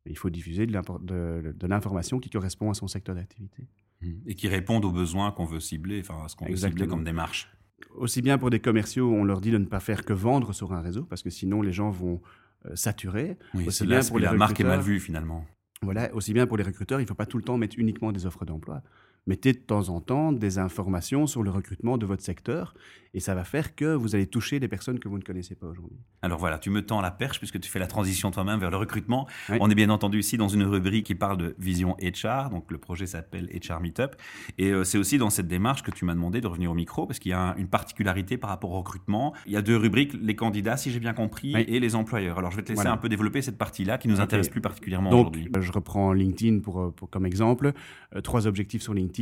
Il 0.10 0.18
faut 0.18 0.30
diffuser 0.30 0.66
de 0.66 1.68
l'information 1.68 2.20
qui 2.20 2.30
correspond 2.30 2.72
à 2.72 2.74
son 2.74 2.88
secteur 2.88 3.16
d'activité. 3.16 3.68
Mhm. 4.02 4.22
Et 4.26 4.36
qui 4.36 4.48
répondent 4.48 4.86
aux 4.86 4.92
besoins 4.92 5.32
qu'on 5.32 5.46
veut 5.46 5.60
cibler, 5.60 6.00
enfin 6.02 6.26
à 6.26 6.28
ce 6.28 6.36
qu'on 6.36 6.46
veut 6.46 6.56
cibler 6.56 6.88
comme 6.88 7.04
démarche. 7.04 7.50
Aussi 7.96 8.22
bien 8.22 8.38
pour 8.38 8.50
des 8.50 8.60
commerciaux, 8.60 9.12
on 9.12 9.24
leur 9.24 9.42
dit 9.42 9.52
de 9.52 9.58
ne 9.58 9.66
pas 9.66 9.80
faire 9.80 10.04
que 10.04 10.14
vendre 10.14 10.54
sur 10.54 10.74
un 10.74 10.82
réseau, 10.82 11.04
parce 11.04 11.24
que 11.24 11.30
sinon 11.30 11.62
les 11.62 11.72
gens 11.72 11.90
vont 11.90 12.22
euh, 12.66 12.76
saturer. 12.76 13.38
Oui, 13.54 13.68
Aussi 13.68 13.80
c'est 13.80 13.86
bien 13.86 14.00
là, 14.00 14.06
pour 14.08 14.20
la 14.20 14.32
les 14.32 14.38
marque 14.38 14.60
est 14.60 14.64
mal 14.64 14.82
vue 14.82 15.00
finalement. 15.00 15.46
Voilà, 15.84 16.14
aussi 16.16 16.34
bien 16.34 16.48
pour 16.48 16.58
les 16.58 16.64
recruteurs, 16.64 17.00
il 17.00 17.04
ne 17.04 17.08
faut 17.08 17.14
pas 17.14 17.28
tout 17.28 17.38
le 17.38 17.44
temps 17.44 17.58
mettre 17.58 17.78
uniquement 17.78 18.12
des 18.12 18.26
offres 18.26 18.46
d'emploi. 18.46 18.82
Mettez 19.28 19.52
de 19.52 19.58
temps 19.60 19.90
en 19.90 20.00
temps 20.00 20.32
des 20.32 20.58
informations 20.58 21.28
sur 21.28 21.44
le 21.44 21.52
recrutement 21.52 21.98
de 21.98 22.06
votre 22.06 22.24
secteur 22.24 22.74
et 23.14 23.20
ça 23.20 23.36
va 23.36 23.44
faire 23.44 23.76
que 23.76 23.94
vous 23.94 24.16
allez 24.16 24.28
toucher 24.28 24.60
des 24.60 24.68
personnes 24.68 25.00
que 25.00 25.08
vous 25.10 25.18
ne 25.18 25.24
connaissez 25.24 25.56
pas 25.56 25.68
aujourd'hui. 25.68 25.98
Alors 26.22 26.40
voilà, 26.40 26.60
tu 26.60 26.70
me 26.70 26.86
tends 26.86 27.02
la 27.02 27.12
perche 27.12 27.40
puisque 27.40 27.60
tu 27.60 27.70
fais 27.70 27.80
la 27.80 27.88
transition 27.88 28.32
toi-même 28.32 28.60
vers 28.60 28.70
le 28.72 28.78
recrutement. 28.78 29.28
Oui. 29.50 29.58
On 29.60 29.70
est 29.70 29.76
bien 29.76 29.90
entendu 29.90 30.20
ici 30.20 30.38
dans 30.38 30.48
une 30.48 30.64
rubrique 30.64 31.06
qui 31.08 31.16
parle 31.16 31.38
de 31.38 31.56
vision 31.60 31.98
HR, 32.02 32.50
donc 32.52 32.72
le 32.72 32.78
projet 32.78 33.06
s'appelle 33.06 33.50
HR 33.54 33.82
Meetup. 33.82 34.12
Et 34.58 34.72
euh, 34.72 34.84
c'est 34.86 34.98
aussi 34.98 35.18
dans 35.18 35.30
cette 35.30 35.48
démarche 35.48 35.84
que 35.84 35.92
tu 35.92 36.06
m'as 36.06 36.14
demandé 36.14 36.40
de 36.40 36.48
revenir 36.48 36.72
au 36.72 36.76
micro 36.76 37.06
parce 37.06 37.20
qu'il 37.20 37.32
y 37.32 37.34
a 37.34 37.40
un- 37.52 37.56
une 37.56 37.68
particularité 37.68 38.38
par 38.38 38.50
rapport 38.50 38.72
au 38.72 38.78
recrutement. 38.78 39.34
Il 39.46 39.52
y 39.52 39.58
a 39.58 39.62
deux 39.62 39.76
rubriques, 39.78 40.14
les 40.22 40.36
candidats, 40.36 40.78
si 40.78 40.92
j'ai 40.92 41.00
bien 41.00 41.14
compris, 41.14 41.54
Oui. 41.54 41.66
et 41.68 41.80
les 41.82 41.96
employeurs. 41.96 42.38
Alors 42.38 42.52
je 42.52 42.58
vais 42.58 42.64
te 42.64 42.70
laisser 42.70 42.82
Voilà. 42.84 42.94
un 42.94 42.98
peu 42.98 43.10
développer 43.10 43.42
cette 43.42 43.58
partie-là 43.58 43.98
qui 43.98 44.08
nous 44.08 44.22
intéresse 44.22 44.48
plus 44.50 44.62
particulièrement 44.62 45.10
aujourd'hui. 45.10 45.50
euh, 45.56 45.62
je 45.62 45.72
reprends 45.74 46.14
LinkedIn 46.14 46.60
pour, 46.60 46.80
euh, 46.80 46.92
pour- 46.92 47.10
comme 47.10 47.26
exemple. 47.26 47.74
Euh, 48.16 48.22
trois 48.22 48.48
objectifs 48.48 48.82
sur 48.84 48.94
LinkedIn. 48.94 49.17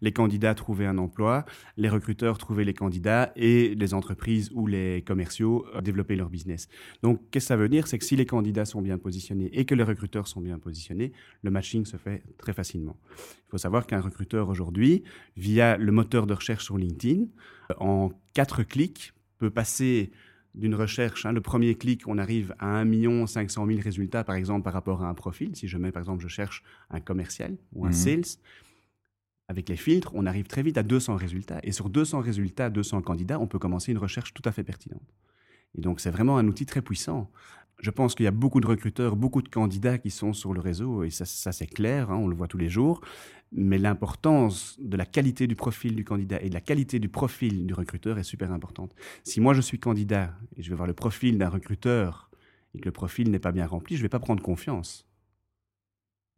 Les 0.00 0.12
candidats 0.12 0.54
trouver 0.54 0.86
un 0.86 0.98
emploi, 0.98 1.44
les 1.76 1.88
recruteurs 1.88 2.38
trouver 2.38 2.64
les 2.64 2.74
candidats 2.74 3.32
et 3.36 3.74
les 3.74 3.94
entreprises 3.94 4.50
ou 4.54 4.66
les 4.66 5.02
commerciaux 5.06 5.64
euh, 5.74 5.80
développer 5.80 6.16
leur 6.16 6.28
business. 6.28 6.68
Donc, 7.02 7.20
qu'est-ce 7.30 7.46
que 7.46 7.48
ça 7.48 7.56
veut 7.56 7.68
dire? 7.68 7.86
C'est 7.86 7.98
que 7.98 8.04
si 8.04 8.16
les 8.16 8.26
candidats 8.26 8.64
sont 8.64 8.82
bien 8.82 8.98
positionnés 8.98 9.50
et 9.52 9.64
que 9.64 9.74
les 9.74 9.84
recruteurs 9.84 10.28
sont 10.28 10.40
bien 10.40 10.58
positionnés, 10.58 11.12
le 11.42 11.50
matching 11.50 11.84
se 11.84 11.96
fait 11.96 12.22
très 12.38 12.52
facilement. 12.52 12.96
Il 13.16 13.50
faut 13.50 13.58
savoir 13.58 13.86
qu'un 13.86 14.00
recruteur 14.00 14.48
aujourd'hui, 14.48 15.02
via 15.36 15.76
le 15.76 15.92
moteur 15.92 16.26
de 16.26 16.34
recherche 16.34 16.64
sur 16.64 16.76
LinkedIn, 16.78 17.22
euh, 17.70 17.74
en 17.78 18.12
quatre 18.34 18.62
clics, 18.62 19.12
peut 19.38 19.50
passer 19.50 20.10
d'une 20.54 20.74
recherche, 20.74 21.24
hein, 21.26 21.32
le 21.32 21.40
premier 21.40 21.76
clic, 21.76 22.08
on 22.08 22.18
arrive 22.18 22.54
à 22.58 22.80
1 22.80 23.26
500 23.26 23.66
000 23.66 23.80
résultats, 23.80 24.24
par 24.24 24.34
exemple, 24.34 24.64
par 24.64 24.72
rapport 24.72 25.04
à 25.04 25.08
un 25.08 25.14
profil. 25.14 25.54
Si 25.54 25.68
je 25.68 25.78
mets, 25.78 25.92
par 25.92 26.00
exemple, 26.02 26.22
je 26.22 26.28
cherche 26.28 26.64
un 26.90 27.00
commercial 27.00 27.56
ou 27.74 27.84
un 27.84 27.90
Mhm. 27.90 27.94
sales, 27.94 28.38
avec 29.48 29.70
les 29.70 29.76
filtres, 29.76 30.10
on 30.14 30.26
arrive 30.26 30.46
très 30.46 30.62
vite 30.62 30.76
à 30.76 30.82
200 30.82 31.16
résultats. 31.16 31.58
Et 31.62 31.72
sur 31.72 31.88
200 31.88 32.20
résultats, 32.20 32.68
200 32.68 33.00
candidats, 33.00 33.40
on 33.40 33.46
peut 33.46 33.58
commencer 33.58 33.90
une 33.92 33.98
recherche 33.98 34.34
tout 34.34 34.42
à 34.44 34.52
fait 34.52 34.62
pertinente. 34.62 35.14
Et 35.76 35.80
donc, 35.80 36.00
c'est 36.00 36.10
vraiment 36.10 36.36
un 36.36 36.46
outil 36.46 36.66
très 36.66 36.82
puissant. 36.82 37.30
Je 37.80 37.90
pense 37.90 38.14
qu'il 38.14 38.24
y 38.24 38.28
a 38.28 38.32
beaucoup 38.32 38.60
de 38.60 38.66
recruteurs, 38.66 39.16
beaucoup 39.16 39.40
de 39.40 39.48
candidats 39.48 39.98
qui 39.98 40.10
sont 40.10 40.32
sur 40.32 40.52
le 40.52 40.60
réseau, 40.60 41.04
et 41.04 41.10
ça, 41.10 41.24
c'est 41.24 41.66
clair, 41.66 42.10
hein, 42.10 42.16
on 42.16 42.26
le 42.26 42.34
voit 42.34 42.48
tous 42.48 42.58
les 42.58 42.68
jours. 42.68 43.00
Mais 43.50 43.78
l'importance 43.78 44.76
de 44.80 44.96
la 44.96 45.06
qualité 45.06 45.46
du 45.46 45.56
profil 45.56 45.96
du 45.96 46.04
candidat 46.04 46.42
et 46.42 46.50
de 46.50 46.54
la 46.54 46.60
qualité 46.60 46.98
du 46.98 47.08
profil 47.08 47.66
du 47.66 47.72
recruteur 47.72 48.18
est 48.18 48.24
super 48.24 48.52
importante. 48.52 48.94
Si 49.24 49.40
moi 49.40 49.54
je 49.54 49.62
suis 49.62 49.78
candidat 49.78 50.34
et 50.56 50.62
je 50.62 50.68
vais 50.68 50.76
voir 50.76 50.86
le 50.86 50.92
profil 50.92 51.38
d'un 51.38 51.48
recruteur 51.48 52.30
et 52.74 52.80
que 52.80 52.84
le 52.84 52.92
profil 52.92 53.30
n'est 53.30 53.38
pas 53.38 53.52
bien 53.52 53.66
rempli, 53.66 53.96
je 53.96 54.02
ne 54.02 54.04
vais 54.04 54.10
pas 54.10 54.18
prendre 54.18 54.42
confiance. 54.42 55.07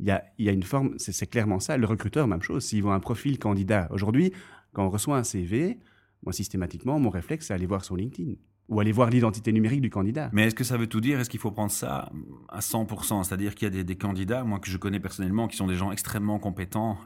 Il 0.00 0.06
y 0.38 0.48
a, 0.48 0.52
une 0.52 0.62
forme, 0.62 0.94
c'est 0.98 1.26
clairement 1.26 1.60
ça. 1.60 1.76
Le 1.76 1.86
recruteur, 1.86 2.26
même 2.26 2.42
chose. 2.42 2.64
S'il 2.64 2.82
voit 2.82 2.94
un 2.94 3.00
profil 3.00 3.38
candidat, 3.38 3.86
aujourd'hui, 3.90 4.32
quand 4.72 4.86
on 4.86 4.90
reçoit 4.90 5.18
un 5.18 5.24
CV, 5.24 5.78
moi 6.22 6.32
systématiquement, 6.32 6.98
mon 6.98 7.10
réflexe, 7.10 7.48
c'est 7.48 7.54
aller 7.54 7.66
voir 7.66 7.84
sur 7.84 7.96
LinkedIn 7.96 8.34
ou 8.70 8.80
aller 8.80 8.92
voir 8.92 9.10
l'identité 9.10 9.52
numérique 9.52 9.80
du 9.80 9.90
candidat. 9.90 10.30
Mais 10.32 10.46
est-ce 10.46 10.54
que 10.54 10.64
ça 10.64 10.76
veut 10.76 10.86
tout 10.86 11.00
dire? 11.00 11.18
Est-ce 11.18 11.28
qu'il 11.28 11.40
faut 11.40 11.50
prendre 11.50 11.72
ça 11.72 12.10
à 12.48 12.60
100% 12.60 13.24
C'est-à-dire 13.24 13.54
qu'il 13.54 13.74
y 13.74 13.80
a 13.80 13.82
des 13.82 13.96
candidats, 13.96 14.44
moi 14.44 14.60
que 14.60 14.70
je 14.70 14.76
connais 14.78 15.00
personnellement, 15.00 15.48
qui 15.48 15.56
sont 15.56 15.66
des 15.66 15.74
gens 15.74 15.90
extrêmement 15.90 16.38
compétents, 16.38 16.96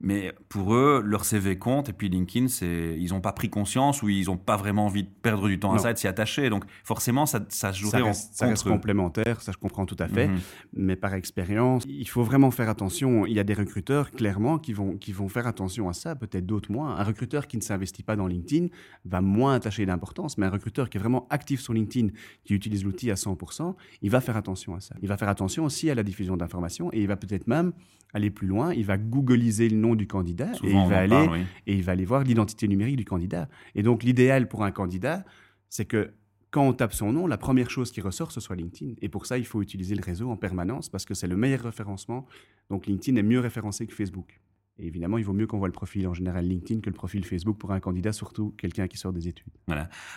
mais 0.00 0.34
pour 0.50 0.74
eux, 0.74 1.02
leur 1.04 1.24
CV 1.24 1.58
compte, 1.58 1.88
et 1.88 1.92
puis 1.94 2.08
LinkedIn, 2.10 2.48
c'est, 2.48 2.96
ils 2.98 3.10
n'ont 3.12 3.20
pas 3.22 3.32
pris 3.32 3.48
conscience 3.48 4.02
ou 4.02 4.08
ils 4.10 4.26
n'ont 4.26 4.36
pas 4.36 4.56
vraiment 4.56 4.84
envie 4.86 5.04
de 5.04 5.08
perdre 5.08 5.48
du 5.48 5.58
temps 5.58 5.72
à 5.72 5.78
ça 5.78 5.90
et 5.90 5.94
de 5.94 5.98
s'y 5.98 6.06
attacher. 6.06 6.50
Donc 6.50 6.64
forcément, 6.84 7.24
ça, 7.24 7.40
ça 7.48 7.72
se 7.72 7.78
jouerait 7.78 7.98
Ça 7.98 8.04
en- 8.04 8.06
reste, 8.08 8.34
ça 8.34 8.46
reste 8.46 8.62
contre 8.62 8.68
eux. 8.74 8.76
complémentaire, 8.76 9.40
ça 9.40 9.52
je 9.52 9.56
comprends 9.58 9.86
tout 9.86 9.96
à 9.98 10.06
fait. 10.08 10.28
Mhm. 10.28 10.38
Mais 10.74 10.96
par 10.96 11.14
expérience, 11.14 11.82
il 11.88 12.06
faut 12.08 12.22
vraiment 12.22 12.50
faire 12.50 12.68
attention. 12.68 13.24
Il 13.26 13.32
y 13.32 13.40
a 13.40 13.44
des 13.44 13.54
recruteurs, 13.54 14.10
clairement, 14.10 14.58
qui 14.58 14.74
vont, 14.74 14.96
qui 14.98 15.12
vont 15.12 15.28
faire 15.28 15.46
attention 15.46 15.88
à 15.88 15.94
ça, 15.94 16.14
peut-être 16.14 16.44
d'autres 16.44 16.70
moins. 16.70 16.96
Un 16.96 17.02
recruteur 17.04 17.46
qui 17.46 17.56
ne 17.56 17.62
s'investit 17.62 18.02
pas 18.02 18.16
dans 18.16 18.26
LinkedIn 18.26 18.66
va 19.06 19.22
moins 19.22 19.54
attacher 19.54 19.86
d'importance, 19.86 20.36
mais 20.36 20.44
un 20.46 20.50
recruteur 20.50 20.90
qui 20.90 20.98
est 20.98 21.00
vraiment 21.00 21.26
actif 21.30 21.60
sur 21.60 21.72
LinkedIn, 21.72 22.08
qui 22.44 22.54
utilise 22.54 22.84
l'outil 22.84 23.10
à 23.10 23.14
100%, 23.14 23.74
il 24.02 24.10
va 24.10 24.20
faire 24.20 24.36
attention 24.36 24.74
à 24.74 24.80
ça. 24.80 24.94
Il 25.00 25.08
va 25.08 25.16
faire 25.16 25.28
attention 25.30 25.64
aussi 25.64 25.88
à 25.90 25.94
la 25.94 26.02
diffusion 26.02 26.36
d'informations 26.36 26.90
et 26.92 27.00
il 27.00 27.08
va 27.08 27.16
peut-être 27.16 27.46
même 27.46 27.72
aller 28.12 28.30
plus 28.30 28.46
loin. 28.46 28.72
Il 28.72 28.84
va 28.84 28.96
googliser 28.98 29.68
le 29.68 29.76
nom 29.76 29.85
du 29.94 30.06
candidat 30.06 30.52
et 30.64 30.70
il 30.70 30.88
va 30.88 30.98
aller 30.98 31.08
parle, 31.10 31.30
oui. 31.30 31.44
et 31.66 31.74
il 31.74 31.82
va 31.82 31.92
aller 31.92 32.04
voir 32.04 32.24
l'identité 32.24 32.66
numérique 32.68 32.96
du 32.96 33.04
candidat. 33.04 33.48
Et 33.74 33.82
donc, 33.82 34.02
l'idéal 34.02 34.48
pour 34.48 34.64
un 34.64 34.70
candidat, 34.70 35.24
c'est 35.68 35.84
que 35.84 36.12
quand 36.50 36.66
on 36.66 36.72
tape 36.72 36.94
son 36.94 37.12
nom, 37.12 37.26
la 37.26 37.38
première 37.38 37.70
chose 37.70 37.92
qui 37.92 38.00
ressort, 38.00 38.32
ce 38.32 38.40
soit 38.40 38.56
LinkedIn. 38.56 38.94
Et 39.02 39.08
pour 39.08 39.26
ça, 39.26 39.36
il 39.36 39.46
faut 39.46 39.62
utiliser 39.62 39.94
le 39.94 40.02
réseau 40.02 40.30
en 40.30 40.36
permanence 40.36 40.88
parce 40.88 41.04
que 41.04 41.14
c'est 41.14 41.26
le 41.26 41.36
meilleur 41.36 41.60
référencement. 41.60 42.26
Donc, 42.70 42.86
LinkedIn 42.86 43.16
est 43.18 43.22
mieux 43.22 43.40
référencé 43.40 43.86
que 43.86 43.94
Facebook. 43.94 44.40
Et 44.78 44.86
évidemment, 44.88 45.16
il 45.16 45.24
vaut 45.24 45.32
mieux 45.32 45.46
qu'on 45.46 45.56
voit 45.58 45.68
le 45.68 45.72
profil 45.72 46.06
en 46.06 46.12
général 46.12 46.46
LinkedIn 46.46 46.80
que 46.80 46.90
le 46.90 46.94
profil 46.94 47.24
Facebook 47.24 47.56
pour 47.56 47.72
un 47.72 47.80
candidat, 47.80 48.12
surtout 48.12 48.54
quelqu'un 48.58 48.86
qui 48.88 48.98
sort 48.98 49.12
des 49.12 49.26
études. 49.26 49.48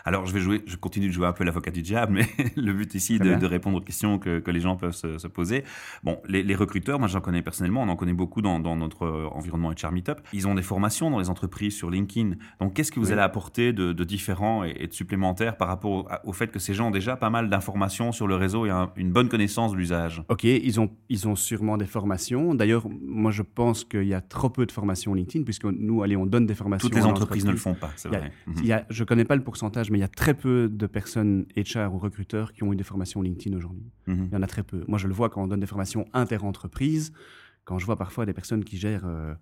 Alors, 0.05 0.25
je 0.25 0.33
vais 0.33 0.41
jouer, 0.41 0.61
je 0.65 0.75
continue 0.75 1.07
de 1.07 1.13
jouer 1.13 1.27
un 1.27 1.31
peu 1.33 1.43
l'avocat 1.45 1.71
du 1.71 1.81
diable, 1.81 2.13
mais 2.13 2.27
le 2.57 2.73
but 2.73 2.93
ici 2.93 3.19
de, 3.19 3.35
de 3.35 3.45
répondre 3.45 3.77
aux 3.77 3.81
questions 3.81 4.19
que, 4.19 4.39
que 4.39 4.51
les 4.51 4.59
gens 4.59 4.75
peuvent 4.75 4.91
se, 4.93 5.17
se 5.17 5.27
poser. 5.27 5.63
Bon, 6.03 6.19
les, 6.27 6.43
les 6.43 6.55
recruteurs, 6.55 6.99
moi 6.99 7.07
j'en 7.07 7.21
connais 7.21 7.41
personnellement, 7.41 7.83
on 7.83 7.89
en 7.89 7.95
connaît 7.95 8.13
beaucoup 8.13 8.41
dans, 8.41 8.59
dans 8.59 8.75
notre 8.75 9.03
euh, 9.03 9.27
environnement 9.31 9.71
HR 9.71 9.91
Meetup. 9.93 10.17
Ils 10.33 10.47
ont 10.47 10.55
des 10.55 10.61
formations 10.61 11.09
dans 11.09 11.19
les 11.19 11.29
entreprises 11.29 11.75
sur 11.75 11.89
LinkedIn. 11.89 12.35
Donc, 12.59 12.73
qu'est-ce 12.73 12.91
que 12.91 12.99
vous 12.99 13.07
Oui. 13.07 13.13
allez 13.13 13.21
apporter 13.21 13.71
de, 13.71 13.93
de 13.93 14.03
différent 14.03 14.63
et, 14.65 14.75
et 14.79 14.87
de 14.87 14.93
supplémentaire 14.93 15.55
par 15.57 15.69
rapport 15.69 16.07
au, 16.25 16.33
fait 16.33 16.47
que 16.51 16.59
ces 16.59 16.73
gens 16.73 16.87
ont 16.89 16.91
déjà 16.91 17.15
pas 17.15 17.29
mal 17.29 17.49
d'informations 17.49 18.11
sur 18.11 18.27
le 18.27 18.35
réseau 18.35 18.65
et 18.65 18.69
un- 18.69 18.91
une 18.97 19.11
bonne 19.11 19.29
connaissance 19.29 19.71
de 19.71 19.77
l'usage? 19.77 20.21
OK, 20.29 20.43
ils 20.43 20.79
ont, 20.79 20.89
ils 21.09 21.27
ont 21.29 21.35
sûrement 21.35 21.77
des 21.77 21.85
formations. 21.85 22.53
D'ailleurs, 22.55 22.87
moi, 22.89 23.31
je 23.31 23.41
pense 23.41 23.83
qu'il 23.85 24.03
y 24.03 24.13
a 24.13 24.21
trop 24.21 24.48
peu 24.49 24.65
de 24.65 24.71
formations 24.71 25.13
LinkedIn, 25.13 25.43
puisque 25.43 25.65
nous, 25.65 26.03
allez, 26.03 26.15
on 26.17 26.25
donne 26.25 26.45
des 26.45 26.55
formations. 26.55 26.87
Toutes 26.87 26.97
les 26.97 27.05
entreprises 27.05 27.45
ne 27.45 27.51
le 27.51 27.57
font 27.57 27.73
pas, 27.73 27.91
c'est 27.95 28.09
Il 28.09 28.13
y 28.13 28.15
a- 28.15 28.19
vrai. 28.19 28.31
Il 28.57 28.65
y 28.65 28.71
a, 28.73 28.85
je 28.89 29.03
ne 29.03 29.07
connais 29.07 29.25
pas 29.25 29.35
le 29.35 29.43
pourcentage, 29.43 29.89
mais 29.91 29.97
il 29.97 30.01
y 30.01 30.05
a 30.05 30.07
très 30.09 30.33
peu 30.33 30.69
de 30.69 30.85
personnes 30.87 31.45
HR 31.55 31.93
ou 31.93 31.97
recruteurs 31.99 32.53
qui 32.53 32.63
ont 32.63 32.73
eu 32.73 32.75
des 32.75 32.83
formations 32.83 33.21
LinkedIn 33.21 33.55
aujourd'hui. 33.55 33.91
Mhm. 34.07 34.27
Il 34.31 34.33
y 34.33 34.37
en 34.37 34.41
a 34.43 34.47
très 34.47 34.63
peu. 34.63 34.83
Moi, 34.87 34.97
je 34.99 35.07
le 35.07 35.13
vois 35.13 35.29
quand 35.29 35.43
on 35.43 35.47
donne 35.47 35.59
des 35.59 35.67
formations 35.67 36.05
inter-entreprises, 36.13 37.11
quand 37.65 37.77
je 37.79 37.85
vois 37.85 37.95
parfois 37.97 38.25
des 38.25 38.33
personnes 38.33 38.63
qui 38.63 38.77
gèrent 38.77 39.05
euh, 39.05 39.33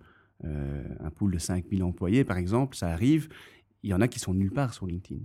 euh, 0.44 0.84
un 1.00 1.10
pool 1.10 1.32
de 1.32 1.38
5000 1.38 1.82
employés, 1.82 2.24
par 2.24 2.36
exemple, 2.36 2.76
ça 2.76 2.88
arrive, 2.88 3.28
il 3.82 3.90
y 3.90 3.94
en 3.94 4.00
a 4.00 4.08
qui 4.08 4.18
sont 4.18 4.34
nulle 4.34 4.50
part 4.52 4.74
sur 4.74 4.86
LinkedIn. 4.86 5.20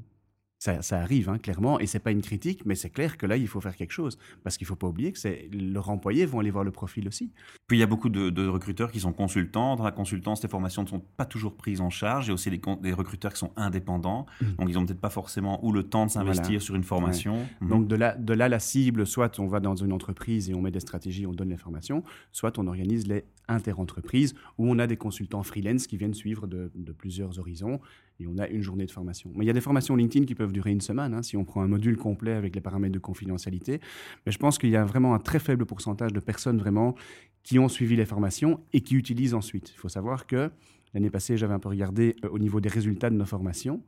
Ça, 0.63 0.81
ça 0.81 1.01
arrive, 1.01 1.27
hein, 1.27 1.39
clairement, 1.39 1.77
et 1.81 1.87
c'est 1.87 1.99
pas 1.99 2.11
une 2.11 2.21
critique, 2.21 2.65
mais 2.65 2.75
c'est 2.75 2.89
clair 2.89 3.17
que 3.17 3.25
là, 3.25 3.35
il 3.35 3.49
faut 3.49 3.59
faire 3.59 3.75
quelque 3.75 3.91
chose, 3.91 4.17
parce 4.45 4.55
qu'il 4.55 4.65
faut 4.65 4.77
pas 4.77 4.87
oublier 4.87 5.11
que 5.11 5.19
c'est 5.19 5.49
leurs 5.51 5.89
employés 5.89 6.25
vont 6.25 6.39
aller 6.39 6.51
voir 6.51 6.63
le 6.63 6.71
profil 6.71 7.05
aussi. 7.05 7.33
Puis 7.67 7.75
il 7.75 7.81
y 7.81 7.83
a 7.83 7.85
beaucoup 7.85 8.07
de, 8.07 8.29
de 8.29 8.47
recruteurs 8.47 8.89
qui 8.89 9.01
sont 9.01 9.11
consultants. 9.11 9.75
Dans 9.75 9.83
la 9.83 9.91
consultance, 9.91 10.41
les 10.41 10.47
formations 10.47 10.83
ne 10.83 10.87
sont 10.87 11.01
pas 11.17 11.25
toujours 11.25 11.57
prises 11.57 11.81
en 11.81 11.89
charge. 11.89 12.27
Il 12.27 12.29
y 12.29 12.31
a 12.31 12.35
aussi 12.35 12.49
des, 12.49 12.61
des 12.81 12.93
recruteurs 12.93 13.33
qui 13.33 13.39
sont 13.39 13.51
indépendants, 13.57 14.25
mmh. 14.39 14.45
donc 14.57 14.69
ils 14.69 14.79
ont 14.79 14.85
peut-être 14.85 15.01
pas 15.01 15.09
forcément 15.09 15.59
ou 15.65 15.73
le 15.73 15.83
temps 15.83 16.05
de 16.05 16.11
s'investir 16.11 16.61
sur 16.61 16.75
une 16.75 16.85
formation. 16.85 17.39
Ouais. 17.39 17.47
Mmh. 17.59 17.67
Donc 17.67 17.87
de 17.89 17.97
là, 17.97 18.15
de 18.15 18.33
là, 18.33 18.47
la 18.47 18.59
cible, 18.59 19.05
soit 19.05 19.37
on 19.39 19.47
va 19.47 19.59
dans 19.59 19.75
une 19.75 19.91
entreprise 19.91 20.49
et 20.49 20.53
on 20.53 20.61
met 20.61 20.71
des 20.71 20.79
stratégies, 20.79 21.27
on 21.27 21.33
donne 21.33 21.49
les 21.49 21.57
formations, 21.57 22.03
soit 22.31 22.57
on 22.57 22.67
organise 22.67 23.05
les 23.05 23.25
interentreprises 23.49 24.33
où 24.57 24.69
on 24.71 24.79
a 24.79 24.87
des 24.87 24.95
consultants 24.95 25.43
freelance 25.43 25.87
qui 25.87 25.97
viennent 25.97 26.13
suivre 26.13 26.47
de, 26.47 26.71
de 26.73 26.93
plusieurs 26.93 27.37
horizons 27.37 27.81
et 28.19 28.27
on 28.27 28.37
a 28.37 28.47
une 28.47 28.61
journée 28.61 28.85
de 28.85 28.91
formation. 28.91 29.31
Mais 29.35 29.45
il 29.45 29.47
y 29.47 29.51
a 29.51 29.53
des 29.53 29.61
formations 29.61 29.95
LinkedIn 29.95 30.25
qui 30.25 30.35
peuvent 30.35 30.51
durer 30.51 30.71
une 30.71 30.81
semaine, 30.81 31.13
hein, 31.13 31.23
si 31.23 31.37
on 31.37 31.45
prend 31.45 31.61
un 31.61 31.67
module 31.67 31.97
complet 31.97 32.33
avec 32.33 32.55
les 32.55 32.61
paramètres 32.61 32.93
de 32.93 32.99
confidentialité. 32.99 33.79
Mais 34.25 34.31
je 34.31 34.37
pense 34.37 34.57
qu'il 34.57 34.69
y 34.69 34.75
a 34.75 34.85
vraiment 34.85 35.13
un 35.13 35.19
très 35.19 35.39
faible 35.39 35.65
pourcentage 35.65 36.13
de 36.13 36.19
personnes 36.19 36.57
vraiment 36.57 36.95
qui 37.43 37.59
ont 37.59 37.67
suivi 37.67 37.95
les 37.95 38.05
formations 38.05 38.61
et 38.71 38.81
qui 38.81 38.95
utilisent 38.95 39.33
ensuite. 39.33 39.71
Il 39.75 39.77
faut 39.77 39.89
savoir 39.89 40.27
que 40.27 40.51
l'année 40.93 41.09
passée, 41.09 41.37
j'avais 41.37 41.53
un 41.53 41.59
peu 41.59 41.69
regardé 41.69 42.15
euh, 42.23 42.29
au 42.29 42.39
niveau 42.39 42.61
des 42.61 42.69
résultats 42.69 43.09
de 43.09 43.15
nos 43.15 43.25
formations. 43.25 43.83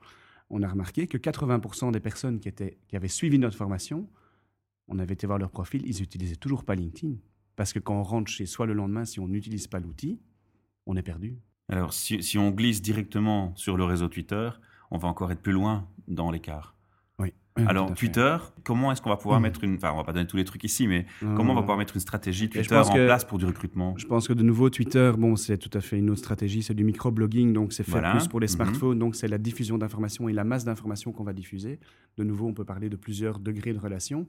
On 0.50 0.62
a 0.62 0.68
remarqué 0.68 1.08
que 1.08 1.18
80% 1.18 1.92
des 1.92 2.00
personnes 2.00 2.40
qui, 2.40 2.50
étaient, 2.50 2.78
qui 2.88 2.96
avaient 2.96 3.08
suivi 3.08 3.40
notre 3.40 3.58
formation, 3.58 4.08
on 4.88 5.00
avait 5.00 5.14
été 5.14 5.26
voir 5.26 5.40
leur 5.40 5.50
profil, 5.50 5.84
ils 5.86 6.00
n'utilisaient 6.00 6.36
toujours 6.36 6.64
pas 6.64 6.76
LinkedIn. 6.76 7.16
Parce 7.56 7.74
que 7.74 7.80
quand 7.80 7.98
on 7.98 8.04
rentre 8.04 8.30
chez 8.30 8.46
soi 8.46 8.66
le 8.66 8.74
lendemain, 8.74 9.06
si 9.06 9.20
on 9.20 9.28
n'utilise 9.28 9.68
pas 9.68 9.80
l'outil, 9.80 10.20
on 10.86 10.96
est 10.96 11.02
perdu. 11.02 11.38
Alors, 11.70 11.94
si, 11.94 12.22
si, 12.22 12.38
on 12.38 12.52
glisse 12.52 12.82
directement 12.82 13.54
sur 13.56 13.78
le 13.78 13.84
réseau 13.84 14.08
Twitter, 14.08 14.50
on 14.92 14.98
va 14.98 15.08
encore 15.08 15.32
être 15.32 15.42
plus 15.42 15.52
loin 15.52 15.88
dans 16.08 16.30
l'écart. 16.30 16.76
Oui. 17.18 17.34
Alors, 17.56 17.94
Twitter, 17.96 18.38
comment 18.64 18.92
est-ce 18.92 19.02
qu'on 19.02 19.10
va 19.10 19.18
pouvoir 19.18 19.40
mmh. 19.40 19.44
mettre 19.44 19.64
une. 19.64 19.76
Enfin, 19.76 19.92
on 19.94 19.98
va 19.98 20.04
pas 20.04 20.14
donner 20.14 20.28
tous 20.28 20.38
les 20.38 20.44
trucs 20.44 20.64
ici, 20.64 20.88
mais 20.88 21.08
mmh. 21.22 21.36
comment 21.36 21.54
on 21.54 21.56
va 21.56 21.62
pouvoir 21.62 21.78
mettre 21.78 21.96
une 21.96 22.02
stratégie 22.02 22.50
Twitter 22.50 22.76
en 22.76 22.84
que, 22.84 23.06
place 23.06 23.26
pour 23.26 23.40
du 23.40 23.46
recrutement 23.46 23.96
Je 23.98 24.06
pense 24.06 24.28
que 24.28 24.34
de 24.34 24.44
nouveau, 24.44 24.70
Twitter, 24.70 25.12
bon, 25.18 25.36
c'est 25.36 25.58
tout 25.58 25.76
à 25.76 25.82
fait 25.82 25.98
une 25.98 26.12
autre 26.12 26.20
stratégie. 26.20 26.62
C'est 26.62 26.76
du 26.76 26.84
microblogging, 26.84 27.54
donc 27.54 27.74
c'est 27.74 27.84
fait 27.84 27.92
voilà. 27.92 28.12
plus 28.12 28.28
pour 28.28 28.40
les 28.40 28.48
smartphones. 28.48 28.98
Mmh. 28.98 29.00
Donc, 29.00 29.16
c'est 29.16 29.28
la 29.28 29.40
diffusion 29.40 29.78
d'informations 29.80 30.30
et 30.30 30.34
la 30.34 30.44
masse 30.44 30.66
d'informations 30.66 31.12
qu'on 31.12 31.24
va 31.24 31.34
diffuser. 31.34 31.80
De 32.18 32.24
nouveau, 32.24 32.48
on 32.48 32.54
peut 32.54 32.66
parler 32.66 32.90
de 32.90 32.96
plusieurs 32.96 33.40
degrés 33.40 33.74
de 33.74 33.80
relation. 33.80 34.28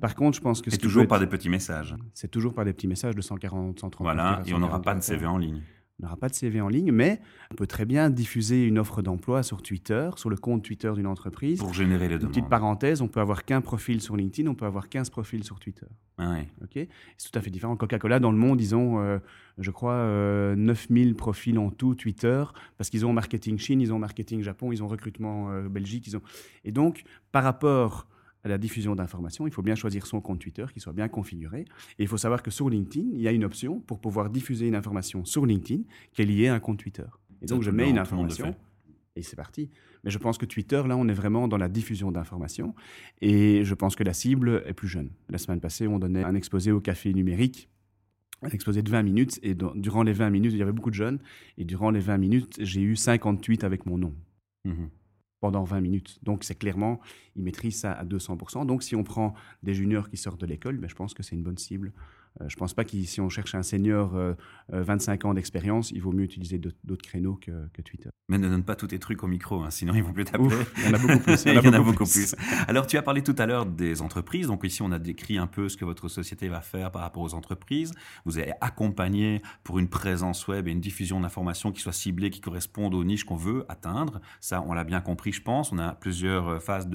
Par 0.00 0.14
contre, 0.14 0.36
je 0.36 0.42
pense 0.42 0.62
que 0.62 0.70
c'est 0.70 0.78
toujours 0.78 1.02
être... 1.02 1.08
par 1.08 1.18
des 1.18 1.26
petits 1.26 1.48
messages. 1.48 1.96
C'est 2.14 2.30
toujours 2.30 2.54
par 2.54 2.64
des 2.64 2.72
petits 2.72 2.86
messages 2.86 3.16
de 3.16 3.20
140, 3.20 3.80
130. 3.80 4.04
Voilà, 4.04 4.42
et 4.46 4.54
on 4.54 4.58
n'aura 4.58 4.80
pas 4.80 4.94
de 4.94 5.00
CV 5.00 5.26
en 5.26 5.38
ligne. 5.38 5.60
On 6.00 6.04
n'aura 6.06 6.16
pas 6.16 6.28
de 6.28 6.34
CV 6.34 6.60
en 6.60 6.68
ligne, 6.68 6.92
mais 6.92 7.20
on 7.50 7.56
peut 7.56 7.66
très 7.66 7.84
bien 7.84 8.08
diffuser 8.08 8.64
une 8.64 8.78
offre 8.78 9.02
d'emploi 9.02 9.42
sur 9.42 9.62
Twitter, 9.62 10.10
sur 10.16 10.30
le 10.30 10.36
compte 10.36 10.62
Twitter 10.62 10.92
d'une 10.94 11.08
entreprise. 11.08 11.58
Pour 11.58 11.74
générer 11.74 12.06
les 12.06 12.14
une 12.14 12.20
demandes. 12.20 12.34
Petite 12.34 12.48
parenthèse, 12.48 13.02
on 13.02 13.08
peut 13.08 13.20
avoir 13.20 13.44
qu'un 13.44 13.60
profil 13.60 14.00
sur 14.00 14.16
LinkedIn, 14.16 14.48
on 14.48 14.54
peut 14.54 14.66
avoir 14.66 14.88
15 14.88 15.10
profils 15.10 15.42
sur 15.42 15.58
Twitter. 15.58 15.86
Ah 16.18 16.34
oui. 16.36 16.46
Okay 16.64 16.88
c'est 17.16 17.30
tout 17.30 17.38
à 17.38 17.42
fait 17.42 17.50
différent. 17.50 17.76
Coca-Cola, 17.76 18.20
dans 18.20 18.30
le 18.30 18.38
monde, 18.38 18.60
ils 18.60 18.76
ont, 18.76 19.00
euh, 19.00 19.18
je 19.58 19.70
crois, 19.72 19.94
euh, 19.94 20.54
9000 20.54 21.16
profils 21.16 21.58
en 21.58 21.70
tout 21.70 21.96
Twitter, 21.96 22.44
parce 22.76 22.90
qu'ils 22.90 23.04
ont 23.04 23.12
marketing 23.12 23.58
Chine, 23.58 23.80
ils 23.80 23.92
ont 23.92 23.98
marketing 23.98 24.42
Japon, 24.42 24.70
ils 24.70 24.84
ont 24.84 24.88
recrutement 24.88 25.50
euh, 25.50 25.68
Belgique. 25.68 26.06
Ils 26.06 26.16
ont... 26.16 26.22
Et 26.64 26.70
donc, 26.70 27.02
par 27.32 27.42
rapport 27.42 28.06
à 28.44 28.48
la 28.48 28.58
diffusion 28.58 28.94
d'informations, 28.94 29.46
il 29.46 29.52
faut 29.52 29.62
bien 29.62 29.74
choisir 29.74 30.06
son 30.06 30.20
compte 30.20 30.38
Twitter 30.38 30.66
qui 30.72 30.80
soit 30.80 30.92
bien 30.92 31.08
configuré. 31.08 31.60
Et 31.98 32.02
il 32.02 32.08
faut 32.08 32.16
savoir 32.16 32.42
que 32.42 32.50
sur 32.50 32.70
LinkedIn, 32.70 33.08
il 33.12 33.20
y 33.20 33.28
a 33.28 33.32
une 33.32 33.44
option 33.44 33.80
pour 33.80 34.00
pouvoir 34.00 34.30
diffuser 34.30 34.68
une 34.68 34.74
information 34.74 35.24
sur 35.24 35.44
LinkedIn 35.44 35.82
qui 36.12 36.22
est 36.22 36.24
liée 36.24 36.48
à 36.48 36.54
un 36.54 36.60
compte 36.60 36.78
Twitter. 36.78 37.06
Et 37.42 37.46
donc, 37.46 37.62
je 37.62 37.70
mets 37.70 37.88
une 37.88 37.98
information 37.98 38.54
et 39.16 39.22
c'est 39.22 39.36
parti. 39.36 39.70
Mais 40.04 40.10
je 40.10 40.18
pense 40.18 40.38
que 40.38 40.46
Twitter, 40.46 40.80
là, 40.86 40.96
on 40.96 41.08
est 41.08 41.14
vraiment 41.14 41.48
dans 41.48 41.56
la 41.56 41.68
diffusion 41.68 42.12
d'informations. 42.12 42.74
Et 43.20 43.64
je 43.64 43.74
pense 43.74 43.96
que 43.96 44.04
la 44.04 44.12
cible 44.12 44.62
est 44.64 44.74
plus 44.74 44.88
jeune. 44.88 45.10
La 45.28 45.38
semaine 45.38 45.60
passée, 45.60 45.88
on 45.88 45.98
donnait 45.98 46.22
un 46.22 46.34
exposé 46.34 46.70
au 46.70 46.80
café 46.80 47.12
numérique 47.12 47.68
un 48.42 48.48
exposé 48.50 48.82
de 48.82 48.90
20 48.90 49.02
minutes. 49.02 49.40
Et 49.42 49.54
dans, 49.54 49.74
durant 49.74 50.02
les 50.02 50.12
20 50.12 50.30
minutes, 50.30 50.52
il 50.52 50.58
y 50.58 50.62
avait 50.62 50.72
beaucoup 50.72 50.90
de 50.90 50.94
jeunes. 50.94 51.18
Et 51.56 51.64
durant 51.64 51.90
les 51.90 52.00
20 52.00 52.18
minutes, 52.18 52.56
j'ai 52.60 52.80
eu 52.80 52.96
50 52.96 53.42
tweets 53.42 53.64
avec 53.64 53.86
mon 53.86 53.98
nom. 53.98 54.14
Mmh. 54.64 54.86
Pendant 55.40 55.64
20 55.64 55.80
minutes. 55.80 56.18
Donc, 56.22 56.44
c'est 56.44 56.56
clairement, 56.56 57.00
ils 57.36 57.42
maîtrisent 57.42 57.80
ça 57.80 57.92
à 57.92 58.04
200%. 58.04 58.66
Donc, 58.66 58.82
si 58.82 58.96
on 58.96 59.04
prend 59.04 59.34
des 59.62 59.74
juniors 59.74 60.08
qui 60.08 60.16
sortent 60.16 60.40
de 60.40 60.46
l'école, 60.46 60.78
ben, 60.78 60.88
je 60.88 60.94
pense 60.94 61.14
que 61.14 61.22
c'est 61.22 61.36
une 61.36 61.42
bonne 61.42 61.58
cible. 61.58 61.92
Euh, 62.40 62.44
je 62.48 62.56
ne 62.56 62.58
pense 62.58 62.74
pas 62.74 62.84
que 62.84 62.90
si 63.02 63.20
on 63.20 63.28
cherche 63.28 63.54
un 63.54 63.62
senior 63.62 64.14
euh, 64.14 64.34
euh, 64.72 64.82
25 64.82 65.24
ans 65.24 65.34
d'expérience, 65.34 65.90
il 65.90 66.02
vaut 66.02 66.12
mieux 66.12 66.24
utiliser 66.24 66.58
d'autres 66.58 67.02
créneaux 67.02 67.38
que, 67.40 67.50
que, 67.72 67.82
Twitter. 67.82 68.10
Mais 68.28 68.38
ne 68.38 68.48
donne 68.48 68.64
pas 68.64 68.76
tous 68.76 68.88
tes 68.88 68.98
trucs 68.98 69.22
au 69.22 69.26
micro, 69.26 69.62
hein, 69.62 69.70
sinon 69.70 69.94
ils 69.94 70.02
vont 70.02 70.12
plus 70.12 70.24
t'appeler. 70.24 70.56
Il 70.78 70.84
y 70.84 70.88
en 70.88 70.94
a 70.94 70.98
beaucoup 70.98 71.20
plus. 71.20 71.44
Il 71.46 71.54
y 71.54 71.58
en 71.58 71.72
a, 71.72 71.78
beaucoup, 71.78 71.92
beaucoup 71.92 72.04
plus. 72.04 72.34
plus. 72.34 72.64
Alors, 72.66 72.86
tu 72.86 72.96
as 72.96 73.02
parlé 73.02 73.22
tout 73.22 73.34
à 73.38 73.46
l'heure 73.46 73.66
des 73.66 74.02
entreprises. 74.02 74.48
Donc, 74.48 74.64
ici, 74.64 74.82
on 74.82 74.92
a 74.92 74.98
décrit 74.98 75.38
un 75.38 75.46
peu 75.46 75.68
ce 75.68 75.76
que 75.76 75.84
votre 75.84 76.08
société 76.08 76.48
va 76.48 76.60
faire 76.60 76.90
par 76.90 77.02
rapport 77.02 77.22
aux 77.22 77.34
entreprises. 77.34 77.92
Vous 78.24 78.38
avez 78.38 78.52
accompagné 78.60 79.40
pour 79.64 79.78
une 79.78 79.88
présence 79.88 80.46
web 80.46 80.68
et 80.68 80.72
une 80.72 80.80
diffusion 80.80 81.20
d'informations 81.20 81.72
qui 81.72 81.80
soit 81.80 81.92
ciblée, 81.92 82.30
qui 82.30 82.40
correspondent 82.40 82.94
aux 82.94 83.04
niches 83.04 83.24
qu'on 83.24 83.36
veut 83.36 83.64
atteindre. 83.68 84.20
Ça, 84.40 84.62
on 84.66 84.74
l'a 84.74 84.84
bien 84.84 85.00
compris, 85.00 85.32
je 85.32 85.42
pense. 85.42 85.72
On 85.72 85.78
a 85.78 85.92
plusieurs 85.92 86.62
phases 86.62 86.88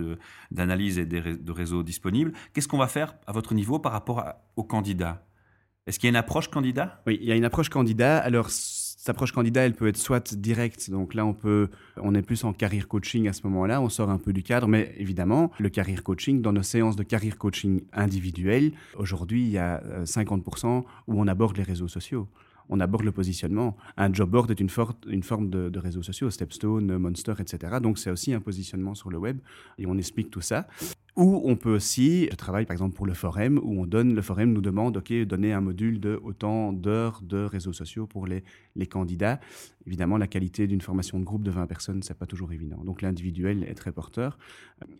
d'analyse 0.52 1.00
et 1.00 1.06
de 1.06 1.52
réseaux 1.52 1.84
disponibles. 1.84 2.34
Qu'est-ce 2.54 2.68
qu'on 2.68 2.78
va 2.78 2.88
faire 2.88 3.16
à 3.26 3.32
votre 3.32 3.54
niveau 3.54 3.80
par 3.80 3.92
rapport 3.92 4.20
à, 4.20 4.44
aux 4.56 4.64
candidats? 4.64 5.26
Est-ce 5.88 6.00
qu'il 6.00 6.08
y 6.08 6.10
a 6.10 6.12
une 6.12 6.16
approche 6.16 6.50
candidat? 6.50 7.02
Oui, 7.08 7.20
il 7.22 7.28
y 7.28 7.32
a 7.32 7.36
une 7.36 7.46
approche 7.46 7.70
candidat. 7.70 8.18
Alors, 8.18 8.50
cette 8.50 9.10
approche 9.10 9.34
candidat, 9.34 9.66
elle 9.66 9.74
peut 9.74 9.88
être 9.88 9.98
soit 9.98 10.34
directe, 10.34 10.90
donc 10.90 11.14
là 11.14 11.26
on 11.26 11.34
peut, 11.34 11.68
on 11.98 12.16
est 12.16 12.22
plus 12.22 12.46
en 12.46 12.54
carrière 12.54 12.88
coaching 12.88 13.28
à 13.28 13.34
ce 13.34 13.46
moment-là, 13.48 13.82
on 13.82 13.90
sort 13.90 14.10
un 14.10 14.18
peu 14.18 14.32
du 14.32 14.44
cadre, 14.44 14.70
mais 14.70 14.96
évidemment 14.98 15.52
le 15.60 15.68
carrière 15.68 16.04
coaching, 16.04 16.42
dans 16.42 16.54
nos 16.54 16.64
séances 16.64 16.96
de 16.96 17.04
carrière 17.04 17.38
coaching 17.38 17.82
individuel, 17.92 18.72
aujourd'hui 18.96 19.42
il 19.42 19.50
y 19.50 19.58
a 19.58 19.84
50% 20.06 20.86
où 21.08 21.22
on 21.22 21.28
aborde 21.28 21.58
les 21.58 21.64
réseaux 21.64 21.90
sociaux 21.90 22.30
on 22.70 22.80
aborde 22.80 23.04
le 23.04 23.12
positionnement. 23.12 23.76
Un 23.98 24.14
job 24.14 24.30
board 24.30 24.50
est 24.50 24.60
une 24.60 24.70
forme 24.70 25.50
de, 25.50 25.70
de 25.70 25.80
réseaux 25.80 26.02
sociaux, 26.02 26.30
Stepstone, 26.30 26.98
Monster, 26.98 27.34
etc. 27.40 27.76
Donc 27.82 28.00
c'est 28.00 28.10
aussi 28.10 28.34
un 28.34 28.40
positionnement 28.40 28.96
sur 28.96 29.10
le 29.10 29.18
web 29.18 29.40
et 29.78 29.86
on 29.86 29.98
explique 29.98 30.32
tout 30.32 30.42
ça. 30.42 30.66
Ou 31.16 31.44
on 31.46 31.56
peut 31.56 31.76
aussi, 31.76 32.28
je 32.32 32.36
travaille 32.36 32.66
par 32.66 32.74
exemple 32.74 32.96
pour 32.96 33.06
le 33.06 33.14
forum, 33.14 33.60
où 33.62 33.80
on 33.80 33.86
donne, 33.86 34.16
le 34.16 34.22
forum 34.24 34.52
nous 34.52 34.62
demande, 34.62 34.98
OK, 34.98 35.14
donner 35.26 35.54
un 35.54 35.62
module 35.62 36.00
de 36.00 36.20
autant 36.24 36.74
d'heures 36.74 37.22
de 37.22 37.44
réseaux 37.44 37.74
sociaux 37.74 38.08
pour 38.08 38.26
les, 38.26 38.44
les 38.76 38.88
candidats. 38.88 39.40
Évidemment, 39.86 40.18
la 40.18 40.26
qualité 40.26 40.66
d'une 40.66 40.82
formation 40.82 41.20
de 41.20 41.24
groupe 41.24 41.44
de 41.44 41.52
20 41.52 41.68
personnes, 41.68 42.02
c'est 42.02 42.18
pas 42.18 42.26
toujours 42.26 42.52
évident. 42.52 42.84
Donc 42.84 43.04
l'individuel 43.04 43.64
est 43.64 43.76
très 43.76 43.92
porteur. 43.92 44.40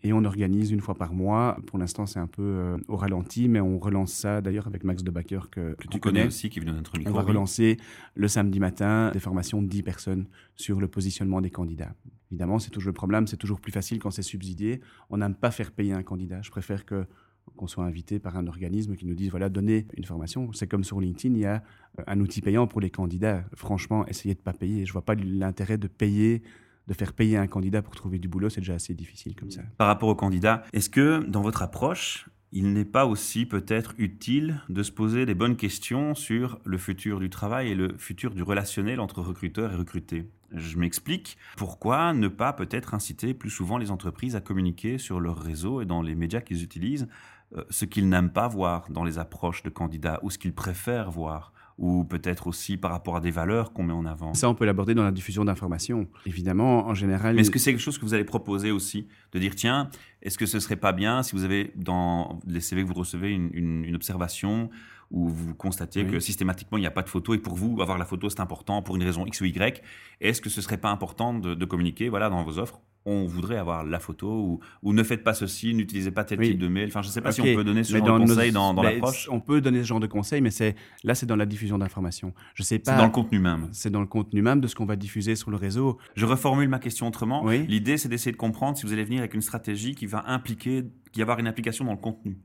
Et 0.04 0.12
on 0.12 0.24
organise 0.24 0.70
une 0.70 0.80
fois 0.80 0.94
par 0.94 1.14
mois. 1.14 1.56
Pour 1.66 1.80
l'instant, 1.80 2.06
c'est 2.06 2.20
un 2.20 2.28
peu 2.28 2.42
euh, 2.42 2.76
au 2.86 2.96
ralenti, 2.96 3.48
mais 3.48 3.60
on 3.60 3.80
relance 3.80 4.12
ça 4.12 4.40
d'ailleurs 4.40 4.68
avec 4.68 4.84
Max 4.84 5.02
Debacker 5.02 5.50
que, 5.50 5.74
que 5.74 5.88
tu 5.88 5.96
on 5.96 6.00
connais 6.00 6.26
aussi, 6.28 6.48
qui 6.48 6.60
vient 6.60 6.72
de 6.72 6.76
notre 6.76 6.96
micro. 6.96 7.12
On 7.12 7.16
va 7.16 7.22
relancer 7.22 7.76
le 8.14 8.28
samedi 8.28 8.60
matin 8.60 9.10
des 9.12 9.20
formations 9.20 9.62
de 9.62 9.66
10 9.66 9.82
personnes 9.82 10.26
sur 10.54 10.80
le 10.80 10.86
positionnement 10.86 11.40
des 11.40 11.50
candidats. 11.50 11.92
Évidemment, 12.34 12.58
c'est 12.58 12.70
toujours 12.70 12.88
le 12.88 12.94
problème, 12.94 13.28
c'est 13.28 13.36
toujours 13.36 13.60
plus 13.60 13.70
facile 13.70 14.00
quand 14.00 14.10
c'est 14.10 14.22
subsidié. 14.22 14.80
On 15.08 15.18
n'aime 15.18 15.36
pas 15.36 15.52
faire 15.52 15.70
payer 15.70 15.92
un 15.92 16.02
candidat. 16.02 16.42
Je 16.42 16.50
préfère 16.50 16.84
qu'on 16.84 17.68
soit 17.68 17.84
invité 17.84 18.18
par 18.18 18.36
un 18.36 18.48
organisme 18.48 18.96
qui 18.96 19.06
nous 19.06 19.14
dise 19.14 19.30
voilà 19.30 19.48
donnez 19.48 19.86
une 19.96 20.02
formation. 20.04 20.52
C'est 20.52 20.66
comme 20.66 20.82
sur 20.82 21.00
LinkedIn 21.00 21.36
il 21.36 21.42
y 21.42 21.46
a 21.46 21.62
un 22.08 22.18
outil 22.18 22.40
payant 22.40 22.66
pour 22.66 22.80
les 22.80 22.90
candidats. 22.90 23.44
Franchement 23.54 24.04
essayez 24.06 24.34
de 24.34 24.40
pas 24.40 24.52
payer. 24.52 24.84
Je 24.84 24.92
vois 24.92 25.04
pas 25.04 25.14
l'intérêt 25.14 25.78
de 25.78 25.86
payer 25.86 26.42
de 26.88 26.92
faire 26.92 27.12
payer 27.12 27.36
un 27.36 27.46
candidat 27.46 27.82
pour 27.82 27.94
trouver 27.94 28.18
du 28.18 28.26
boulot. 28.26 28.50
C'est 28.50 28.62
déjà 28.62 28.74
assez 28.74 28.94
difficile 28.94 29.36
comme 29.36 29.52
ça. 29.52 29.62
Par 29.78 29.86
rapport 29.86 30.08
au 30.08 30.16
candidat 30.16 30.64
est-ce 30.72 30.90
que 30.90 31.24
dans 31.28 31.42
votre 31.42 31.62
approche 31.62 32.28
il 32.54 32.72
n'est 32.72 32.84
pas 32.84 33.04
aussi 33.04 33.44
peut-être 33.44 33.94
utile 33.98 34.62
de 34.70 34.82
se 34.82 34.92
poser 34.92 35.26
les 35.26 35.34
bonnes 35.34 35.56
questions 35.56 36.14
sur 36.14 36.58
le 36.64 36.78
futur 36.78 37.20
du 37.20 37.28
travail 37.28 37.72
et 37.72 37.74
le 37.74 37.96
futur 37.98 38.34
du 38.34 38.42
relationnel 38.42 39.00
entre 39.00 39.20
recruteur 39.20 39.72
et 39.72 39.76
recruté 39.76 40.24
je 40.56 40.78
m'explique. 40.78 41.36
Pourquoi 41.56 42.12
ne 42.12 42.28
pas 42.28 42.52
peut-être 42.52 42.94
inciter 42.94 43.34
plus 43.34 43.50
souvent 43.50 43.76
les 43.76 43.90
entreprises 43.90 44.36
à 44.36 44.40
communiquer 44.40 44.98
sur 44.98 45.18
leur 45.18 45.38
réseau 45.38 45.80
et 45.80 45.84
dans 45.84 46.00
les 46.00 46.14
médias 46.14 46.40
qu'ils 46.40 46.62
utilisent 46.62 47.08
euh, 47.56 47.64
ce 47.70 47.84
qu'ils 47.84 48.08
n'aiment 48.08 48.32
pas 48.32 48.46
voir 48.46 48.86
dans 48.88 49.02
les 49.02 49.18
approches 49.18 49.64
de 49.64 49.70
candidats 49.70 50.20
ou 50.22 50.30
ce 50.30 50.38
qu'ils 50.38 50.54
préfèrent 50.54 51.10
voir? 51.10 51.52
Ou 51.78 52.04
peut-être 52.04 52.46
aussi 52.46 52.76
par 52.76 52.90
rapport 52.90 53.16
à 53.16 53.20
des 53.20 53.30
valeurs 53.30 53.72
qu'on 53.72 53.82
met 53.82 53.92
en 53.92 54.06
avant. 54.06 54.32
Ça, 54.34 54.48
on 54.48 54.54
peut 54.54 54.64
l'aborder 54.64 54.94
dans 54.94 55.02
la 55.02 55.10
diffusion 55.10 55.44
d'informations. 55.44 56.06
Évidemment, 56.24 56.86
en 56.86 56.94
général. 56.94 57.34
Mais 57.34 57.40
est-ce 57.40 57.50
que 57.50 57.58
c'est 57.58 57.72
quelque 57.72 57.80
chose 57.82 57.98
que 57.98 58.04
vous 58.04 58.14
allez 58.14 58.24
proposer 58.24 58.70
aussi 58.70 59.08
De 59.32 59.38
dire, 59.38 59.54
tiens, 59.54 59.90
est-ce 60.22 60.38
que 60.38 60.46
ce 60.46 60.60
serait 60.60 60.76
pas 60.76 60.92
bien 60.92 61.22
si 61.22 61.34
vous 61.34 61.44
avez 61.44 61.72
dans 61.74 62.38
les 62.46 62.60
CV 62.60 62.82
que 62.82 62.88
vous 62.88 62.94
recevez 62.94 63.32
une, 63.32 63.50
une, 63.52 63.84
une 63.84 63.96
observation 63.96 64.70
où 65.10 65.28
vous 65.28 65.54
constatez 65.54 66.02
oui. 66.02 66.10
que 66.10 66.20
systématiquement 66.20 66.78
il 66.78 66.80
n'y 66.80 66.86
a 66.86 66.90
pas 66.90 67.02
de 67.02 67.08
photo 67.08 67.34
et 67.34 67.38
pour 67.38 67.54
vous 67.54 67.80
avoir 67.80 67.98
la 67.98 68.04
photo 68.04 68.28
c'est 68.28 68.40
important 68.40 68.82
pour 68.82 68.96
une 68.96 69.02
raison 69.02 69.26
X 69.26 69.40
ou 69.40 69.44
Y. 69.44 69.82
Est-ce 70.20 70.40
que 70.40 70.50
ce 70.50 70.60
serait 70.60 70.78
pas 70.78 70.90
important 70.90 71.34
de, 71.34 71.54
de, 71.54 71.64
communiquer 71.64 72.08
voilà 72.08 72.30
dans 72.30 72.42
vos 72.42 72.58
offres? 72.58 72.80
On 73.06 73.26
voudrait 73.26 73.56
avoir 73.58 73.84
la 73.84 73.98
photo 73.98 74.28
ou, 74.28 74.60
ou 74.82 74.92
ne 74.92 75.02
faites 75.02 75.22
pas 75.22 75.34
ceci, 75.34 75.74
n'utilisez 75.74 76.10
pas 76.10 76.24
tel 76.24 76.38
Oui. 76.38 76.50
type 76.50 76.58
de 76.58 76.68
mail. 76.68 76.86
Enfin, 76.88 77.02
je 77.02 77.08
ne 77.08 77.12
sais 77.12 77.20
pas 77.20 77.32
si 77.32 77.40
on 77.40 77.44
peut 77.54 77.64
donner 77.64 77.84
ce 77.84 77.92
mais 77.92 77.98
genre 77.98 78.18
de 78.18 78.24
nos- 78.24 78.34
conseils 78.34 78.52
dans, 78.52 78.72
l'approche. 78.72 79.28
On 79.30 79.40
peut 79.40 79.60
donner 79.60 79.80
ce 79.82 79.88
genre 79.88 80.00
de 80.00 80.06
conseils, 80.06 80.40
mais 80.40 80.50
c'est 80.50 80.74
là, 81.02 81.14
c'est 81.14 81.26
dans 81.26 81.36
la 81.36 81.46
diffusion 81.46 81.76
d'informations. 81.78 82.32
Je 82.54 82.62
sais 82.62 82.76
C'est 82.76 82.90
pas. 82.92 82.96
dans 82.96 83.04
le 83.04 83.10
contenu 83.12 83.38
même. 83.38 83.68
C'est 83.72 83.90
dans 83.90 84.00
le 84.00 84.06
contenu 84.06 84.40
même 84.42 84.60
de 84.60 84.66
ce 84.66 84.74
qu'on 84.74 84.86
va 84.86 84.96
diffuser 84.96 85.36
sur 85.36 85.50
le 85.50 85.56
réseau. 85.56 85.98
Je 86.16 86.24
reformule 86.26 86.68
ma 86.68 86.78
question 86.78 87.06
autrement. 87.08 87.44
Oui. 87.44 87.66
L'idée, 87.66 87.96
c'est 87.98 88.08
d'essayer 88.08 88.32
de 88.32 88.36
comprendre 88.36 88.78
si 88.78 88.86
vous 88.86 88.92
allez 88.92 89.04
venir 89.04 89.18
avec 89.20 89.34
une 89.34 89.42
stratégie 89.42 89.94
qui 89.94 90.06
va 90.06 90.24
impliquer, 90.28 90.84
qui 91.12 91.20
va 91.20 91.24
avoir 91.24 91.38
une 91.38 91.46
implication 91.46 91.84
dans 91.84 91.92
le 91.92 91.98
contenu. 91.98 92.38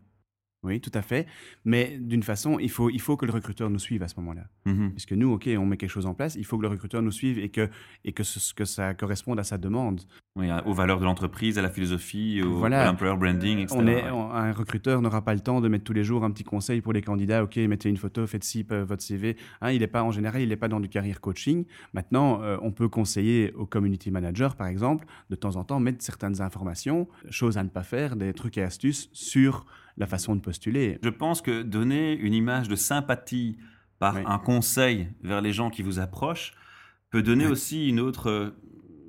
Oui, 0.61 0.81
tout 0.81 0.91
à 0.93 1.01
fait. 1.01 1.25
Mais 1.63 1.97
d'une 2.01 2.21
façon, 2.23 2.59
il 2.59 2.69
faut, 2.69 2.89
il 2.89 2.99
faut 2.99 3.15
que 3.15 3.25
le 3.25 3.31
recruteur 3.31 3.69
nous 3.69 3.79
suive 3.79 4.03
à 4.03 4.09
ce 4.09 4.15
moment-là. 4.19 4.43
Mhm. 4.65 4.91
Puisque 4.91 5.13
nous, 5.13 5.31
OK, 5.31 5.49
on 5.57 5.65
met 5.65 5.77
quelque 5.77 5.89
chose 5.89 6.05
en 6.05 6.13
place, 6.13 6.35
il 6.35 6.45
faut 6.45 6.57
que 6.57 6.63
le 6.63 6.67
recruteur 6.67 7.01
nous 7.01 7.11
suive 7.11 7.39
et 7.39 7.47
que, 7.49 7.69
et 8.03 8.11
que, 8.11 8.23
ce, 8.23 8.53
que 8.53 8.65
ça 8.65 8.93
corresponde 8.93 9.39
à 9.39 9.43
sa 9.45 9.57
demande. 9.57 10.01
Oui, 10.35 10.47
aux 10.65 10.73
valeurs 10.73 10.99
de 10.99 11.05
l'entreprise, 11.05 11.57
à 11.57 11.61
la 11.61 11.69
philosophie, 11.69 12.41
au, 12.41 12.57
Voilà. 12.57 12.83
à 12.83 12.85
l'employer 12.87 13.15
branding, 13.17 13.59
etc. 13.59 13.75
On 13.79 13.87
est, 13.87 14.03
ouais. 14.03 14.09
on- 14.11 14.31
un 14.31 14.51
recruteur 14.51 15.01
n'aura 15.01 15.23
pas 15.23 15.33
le 15.33 15.39
temps 15.39 15.61
de 15.61 15.67
mettre 15.69 15.83
tous 15.85 15.93
les 15.93 16.03
jours 16.03 16.23
un 16.25 16.31
petit 16.31 16.43
conseil 16.43 16.81
pour 16.81 16.91
les 16.93 17.01
candidats. 17.01 17.43
OK, 17.43 17.55
mettez 17.57 17.89
une 17.89 17.97
photo, 17.97 18.27
faites 18.27 18.43
ci, 18.43 18.65
euh, 18.71 18.83
votre 18.85 19.01
CV. 19.01 19.37
Hein, 19.61 19.71
il 19.71 19.81
est 19.81 19.87
pas, 19.87 20.03
en 20.03 20.11
général, 20.11 20.41
il 20.41 20.49
n'est 20.49 20.55
pas 20.57 20.67
dans 20.67 20.79
du 20.81 20.89
career 20.89 21.21
coaching. 21.21 21.65
Maintenant, 21.93 22.41
euh, 22.43 22.57
on 22.61 22.71
peut 22.71 22.89
conseiller 22.89 23.53
au 23.53 23.65
community 23.65 24.11
manager, 24.11 24.55
par 24.57 24.67
exemple, 24.67 25.05
de 25.29 25.35
temps 25.35 25.55
en 25.55 25.63
temps, 25.63 25.79
mettre 25.79 26.03
certaines 26.03 26.41
informations, 26.41 27.07
choses 27.29 27.57
à 27.57 27.63
ne 27.63 27.69
pas 27.69 27.83
faire, 27.83 28.15
des 28.17 28.33
trucs 28.33 28.57
et 28.57 28.63
astuces 28.63 29.09
sur 29.13 29.65
la 29.99 30.07
façon 30.07 30.35
de 30.35 30.41
postuler. 30.41 30.97
Je 31.03 31.09
pense 31.09 31.41
que 31.41 31.61
donner 31.61 32.13
une 32.17 32.33
image 32.33 32.67
de 32.67 32.75
sympathie 32.75 33.57
par 33.99 34.15
Oui. 34.15 34.21
un 34.25 34.39
conseil 34.39 35.09
vers 35.21 35.41
les 35.41 35.53
gens 35.53 35.69
qui 35.69 35.81
vous 35.83 35.99
approchent 35.99 36.53
peut 37.11 37.21
donner 37.21 37.45
aussi 37.47 37.89
une 37.89 37.99
autre 37.99 38.29
euh, 38.29 38.49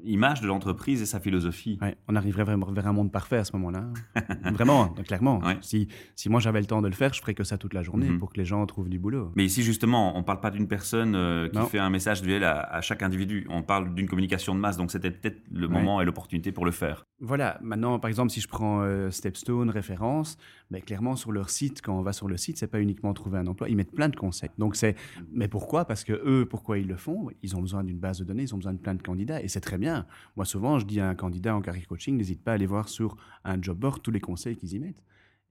image 0.05 0.41
de 0.41 0.47
l'entreprise 0.47 1.03
et 1.03 1.07
sa 1.07 1.21
philosophie. 1.21 1.79
Ouais, 1.83 1.95
on 2.09 2.17
arriverait 2.17 2.45
vraiment 2.45 2.65
vers 2.73 2.87
un 2.87 2.93
monde 2.95 3.13
parfait 3.13 3.37
à 3.37 3.45
ce 3.45 3.53
moment-là. 3.57 3.85
vraiment, 4.53 4.89
clairement. 4.89 5.39
Ouais. 5.41 5.59
Si, 5.61 5.89
si 6.17 6.29
moi 6.31 6.41
j'avais 6.41 6.59
le 6.61 6.67
temps 6.67 6.81
de 6.83 6.89
le 6.89 6.95
faire, 6.95 7.13
je 7.13 7.21
ferais 7.21 7.35
que 7.35 7.45
ça 7.45 7.59
toute 7.59 7.75
la 7.75 7.83
journée 7.83 8.09
Mhm. 8.09 8.19
pour 8.19 8.33
que 8.33 8.39
les 8.39 8.47
gens 8.47 8.65
trouvent 8.67 8.89
du 8.89 8.99
boulot. 8.99 9.31
Mais 9.37 9.45
ici, 9.45 9.63
justement, 9.63 10.17
on 10.17 10.21
ne 10.21 10.25
parle 10.25 10.41
pas 10.41 10.51
d'une 10.51 10.67
personne 10.69 11.15
euh, 11.15 11.49
qui 11.51 11.59
Non. 11.59 11.67
fait 11.67 11.79
un 11.79 11.91
message 11.91 12.23
duel 12.23 12.45
à, 12.45 12.61
à 12.61 12.81
chaque 12.81 13.03
individu. 13.03 13.47
On 13.51 13.63
parle 13.63 13.95
d'une 13.95 14.09
communication 14.09 14.55
de 14.55 14.61
masse. 14.61 14.79
Donc, 14.79 14.91
c'était 14.91 15.11
peut-être 15.11 15.43
le 15.53 15.67
Ouais. 15.67 15.73
moment 15.75 16.01
et 16.01 16.05
l'opportunité 16.07 16.51
pour 16.51 16.65
le 16.65 16.71
faire. 16.73 17.05
Voilà, 17.23 17.59
maintenant, 17.63 17.99
par 17.99 18.09
exemple, 18.09 18.31
si 18.31 18.41
je 18.41 18.49
prends 18.49 18.81
euh, 18.81 19.11
Stepstone, 19.11 19.69
référence, 19.69 20.39
ben, 20.71 20.81
clairement, 20.81 21.17
sur 21.17 21.33
leur 21.33 21.51
site, 21.51 21.83
quand 21.83 21.99
on 21.99 22.01
va 22.01 22.15
sur 22.15 22.29
le 22.29 22.39
site, 22.39 22.57
c'est 22.57 22.67
pas 22.67 22.81
uniquement 22.81 23.13
trouver 23.13 23.39
un 23.39 23.47
emploi, 23.47 23.69
ils 23.69 23.77
mettent 23.77 23.93
plein 23.93 24.09
de 24.09 24.17
conseils. 24.17 24.49
Donc, 24.57 24.75
c'est. 24.75 24.97
Mais 25.31 25.47
pourquoi? 25.47 25.85
Parce 25.85 26.03
que 26.03 26.15
eux, 26.15 26.47
pourquoi 26.49 26.79
ils 26.79 26.87
le 26.87 26.97
font? 26.97 27.29
Ils 27.43 27.57
ont 27.57 27.61
besoin 27.61 27.85
d'une 27.85 27.99
base 27.99 28.21
de 28.21 28.25
données, 28.25 28.45
ils 28.45 28.55
ont 28.55 28.59
besoin 28.59 28.73
de 28.73 28.79
plein 28.79 28.95
de 28.95 29.03
candidats, 29.03 29.43
et 29.43 29.49
c'est 29.49 29.61
très 29.61 29.77
bien. 29.77 30.07
Moi, 30.37 30.47
souvent, 30.47 30.79
je 30.79 30.87
dis 30.87 30.99
à 30.99 31.11
un 31.11 31.15
candidat 31.15 31.55
en 31.55 31.61
career 31.61 31.87
coaching, 31.87 32.17
n'hésite 32.17 32.43
pas 32.43 32.53
à 32.53 32.55
aller 32.55 32.67
voir 32.67 32.89
sur 32.89 33.19
un 33.45 33.61
job 33.61 33.79
board 33.79 34.01
tous 34.03 34.11
les 34.11 34.21
conseils 34.21 34.57
qu'ils 34.57 34.73
y 34.73 34.79
mettent. 34.79 35.03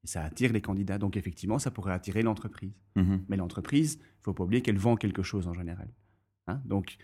Et 0.03 0.07
ça 0.07 0.23
attire 0.23 0.51
les 0.53 0.61
candidats. 0.61 0.97
Donc, 0.97 1.17
effectivement, 1.17 1.59
ça 1.59 1.69
pourrait 1.69 1.93
attirer 1.93 2.23
l'entreprise. 2.23 2.73
Mhm. 2.95 3.25
Mais 3.29 3.37
l'entreprise, 3.37 3.99
il 4.01 4.23
faut 4.23 4.33
pas 4.33 4.43
oublier 4.43 4.63
qu'elle 4.63 4.79
vend 4.79 4.95
quelque 4.95 5.21
chose 5.21 5.47
en 5.47 5.53
général. 5.53 5.89
Hein 6.47 6.61
Donc, 6.65 6.97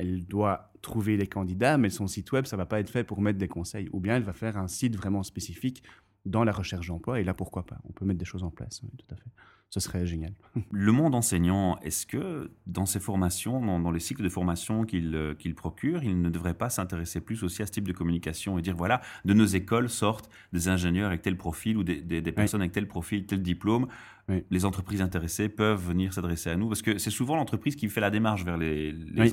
elle 0.00 0.26
doit 0.26 0.72
trouver 0.82 1.16
les 1.16 1.26
candidats, 1.26 1.76
mais 1.78 1.90
son 1.90 2.06
site 2.06 2.32
web, 2.32 2.46
ça 2.46 2.56
va 2.56 2.66
pas 2.66 2.80
être 2.80 2.90
fait 2.90 3.04
pour 3.04 3.20
mettre 3.20 3.38
des 3.38 3.48
conseils. 3.48 3.88
Ou 3.92 4.00
bien 4.00 4.16
elle 4.16 4.22
va 4.22 4.32
faire 4.32 4.56
un 4.56 4.68
site 4.68 4.96
vraiment 4.96 5.22
spécifique 5.22 5.82
dans 6.24 6.44
la 6.44 6.52
recherche 6.52 6.88
d'emploi. 6.88 7.20
Et 7.20 7.24
là, 7.24 7.34
pourquoi 7.34 7.66
pas? 7.66 7.78
On 7.84 7.92
peut 7.92 8.04
mettre 8.04 8.18
des 8.18 8.24
choses 8.24 8.42
en 8.42 8.50
place. 8.50 8.80
Oui, 8.82 8.90
tout 8.96 9.14
à 9.14 9.16
fait. 9.16 9.30
Ce 9.72 9.78
serait 9.78 10.04
génial. 10.04 10.32
Le 10.72 10.90
monde 10.92 11.14
enseignant, 11.14 11.78
est-ce 11.78 12.04
que 12.04 12.50
dans 12.66 12.86
ses 12.86 12.98
formations, 12.98 13.64
dans, 13.64 13.78
dans 13.78 13.92
les 13.92 14.00
cycles 14.00 14.22
de 14.24 14.28
formation 14.28 14.84
qu'il 14.84 15.14
euh, 15.14 15.34
qu'il 15.34 15.54
procure, 15.54 16.02
il 16.02 16.20
ne 16.20 16.28
devrait 16.28 16.54
pas 16.54 16.70
s'intéresser 16.70 17.20
plus 17.20 17.44
aussi 17.44 17.62
à 17.62 17.66
ce 17.66 17.70
type 17.72 17.86
de 17.86 17.92
communication 17.92 18.58
et 18.58 18.62
dire 18.62 18.74
voilà, 18.76 19.00
de 19.24 19.32
nos 19.32 19.44
écoles 19.46 19.88
sortent 19.88 20.28
des 20.52 20.66
ingénieurs 20.68 21.06
avec 21.06 21.22
tel 21.22 21.36
profil 21.36 21.76
ou 21.76 21.84
des, 21.84 22.00
des- 22.02 22.20
des 22.20 22.32
personnes 22.32 22.60
avec 22.62 22.72
tel 22.72 22.88
profil, 22.88 23.26
tel 23.26 23.42
diplôme. 23.42 23.86
Oui. 24.28 24.42
Les 24.50 24.64
entreprises 24.64 25.02
intéressées 25.02 25.48
peuvent 25.48 25.80
venir 25.86 26.12
s'adresser 26.12 26.50
à 26.50 26.56
nous 26.56 26.68
parce 26.68 26.82
que 26.82 26.98
c'est 26.98 27.10
souvent 27.10 27.36
l'entreprise 27.36 27.76
qui 27.76 27.88
fait 27.88 28.00
la 28.00 28.10
démarche 28.10 28.44
vers 28.44 28.56
les, 28.56 28.92
Oui. 29.16 29.30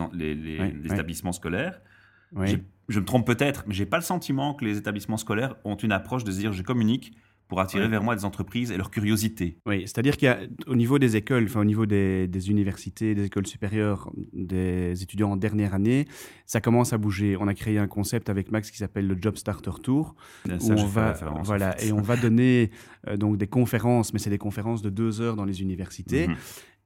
établissements 0.85 1.31
scolaires. 1.33 1.81
Je 2.89 2.99
me 2.99 3.05
trompe 3.05 3.25
peut-être, 3.25 3.63
mais 3.67 3.73
j'ai 3.73 3.85
pas 3.85 3.97
le 3.97 4.03
sentiment 4.03 4.53
que 4.53 4.63
les 4.65 4.77
établissements 4.77 5.17
scolaires 5.17 5.55
ont 5.65 5.75
une 5.75 5.91
approche 5.91 6.23
de 6.23 6.31
se 6.31 6.37
dire 6.37 6.53
je 6.53 6.61
communique 6.63 7.13
pour 7.47 7.59
attirer 7.61 7.85
Oui. 7.85 7.89
vers 7.91 8.03
moi 8.03 8.15
des 8.15 8.25
entreprises 8.25 8.71
et 8.71 8.77
leur 8.77 8.91
curiosité. 8.91 9.57
Oui, 9.65 9.81
c'est-à-dire 9.81 10.17
qu'au 10.17 10.75
niveau 10.75 10.99
des 10.99 11.15
écoles, 11.15 11.45
enfin 11.45 11.61
au 11.61 11.65
niveau 11.65 11.85
des, 11.85 12.27
des 12.27 12.49
universités, 12.49 13.15
des 13.15 13.25
écoles 13.25 13.47
supérieures, 13.47 14.11
des 14.33 15.01
étudiants 15.01 15.31
en 15.31 15.37
dernière 15.37 15.73
année, 15.73 16.05
ça 16.45 16.59
commence 16.61 16.93
à 16.93 16.97
bouger. 16.97 17.37
On 17.39 17.47
a 17.47 17.53
créé 17.53 17.77
un 17.77 17.87
concept 17.87 18.29
avec 18.29 18.51
Max 18.51 18.69
qui 18.71 18.77
s'appelle 18.77 19.07
le 19.07 19.17
Job 19.21 19.37
Starter 19.37 19.71
Tour, 19.81 20.15
Ça, 20.45 20.55
où 20.59 20.71
on 20.79 20.85
va, 20.85 21.15
en 21.31 21.41
voilà, 21.43 21.71
fait. 21.73 21.87
et 21.87 21.91
on 21.93 22.01
va 22.01 22.17
donner 22.17 22.69
euh, 23.07 23.17
donc 23.17 23.37
des 23.37 23.47
conférences, 23.47 24.13
mais 24.13 24.19
c'est 24.19 24.29
des 24.29 24.37
conférences 24.37 24.81
de 24.81 24.89
deux 24.89 25.21
heures 25.21 25.35
dans 25.35 25.45
les 25.45 25.61
universités. 25.61 26.27
Mhm. 26.27 26.35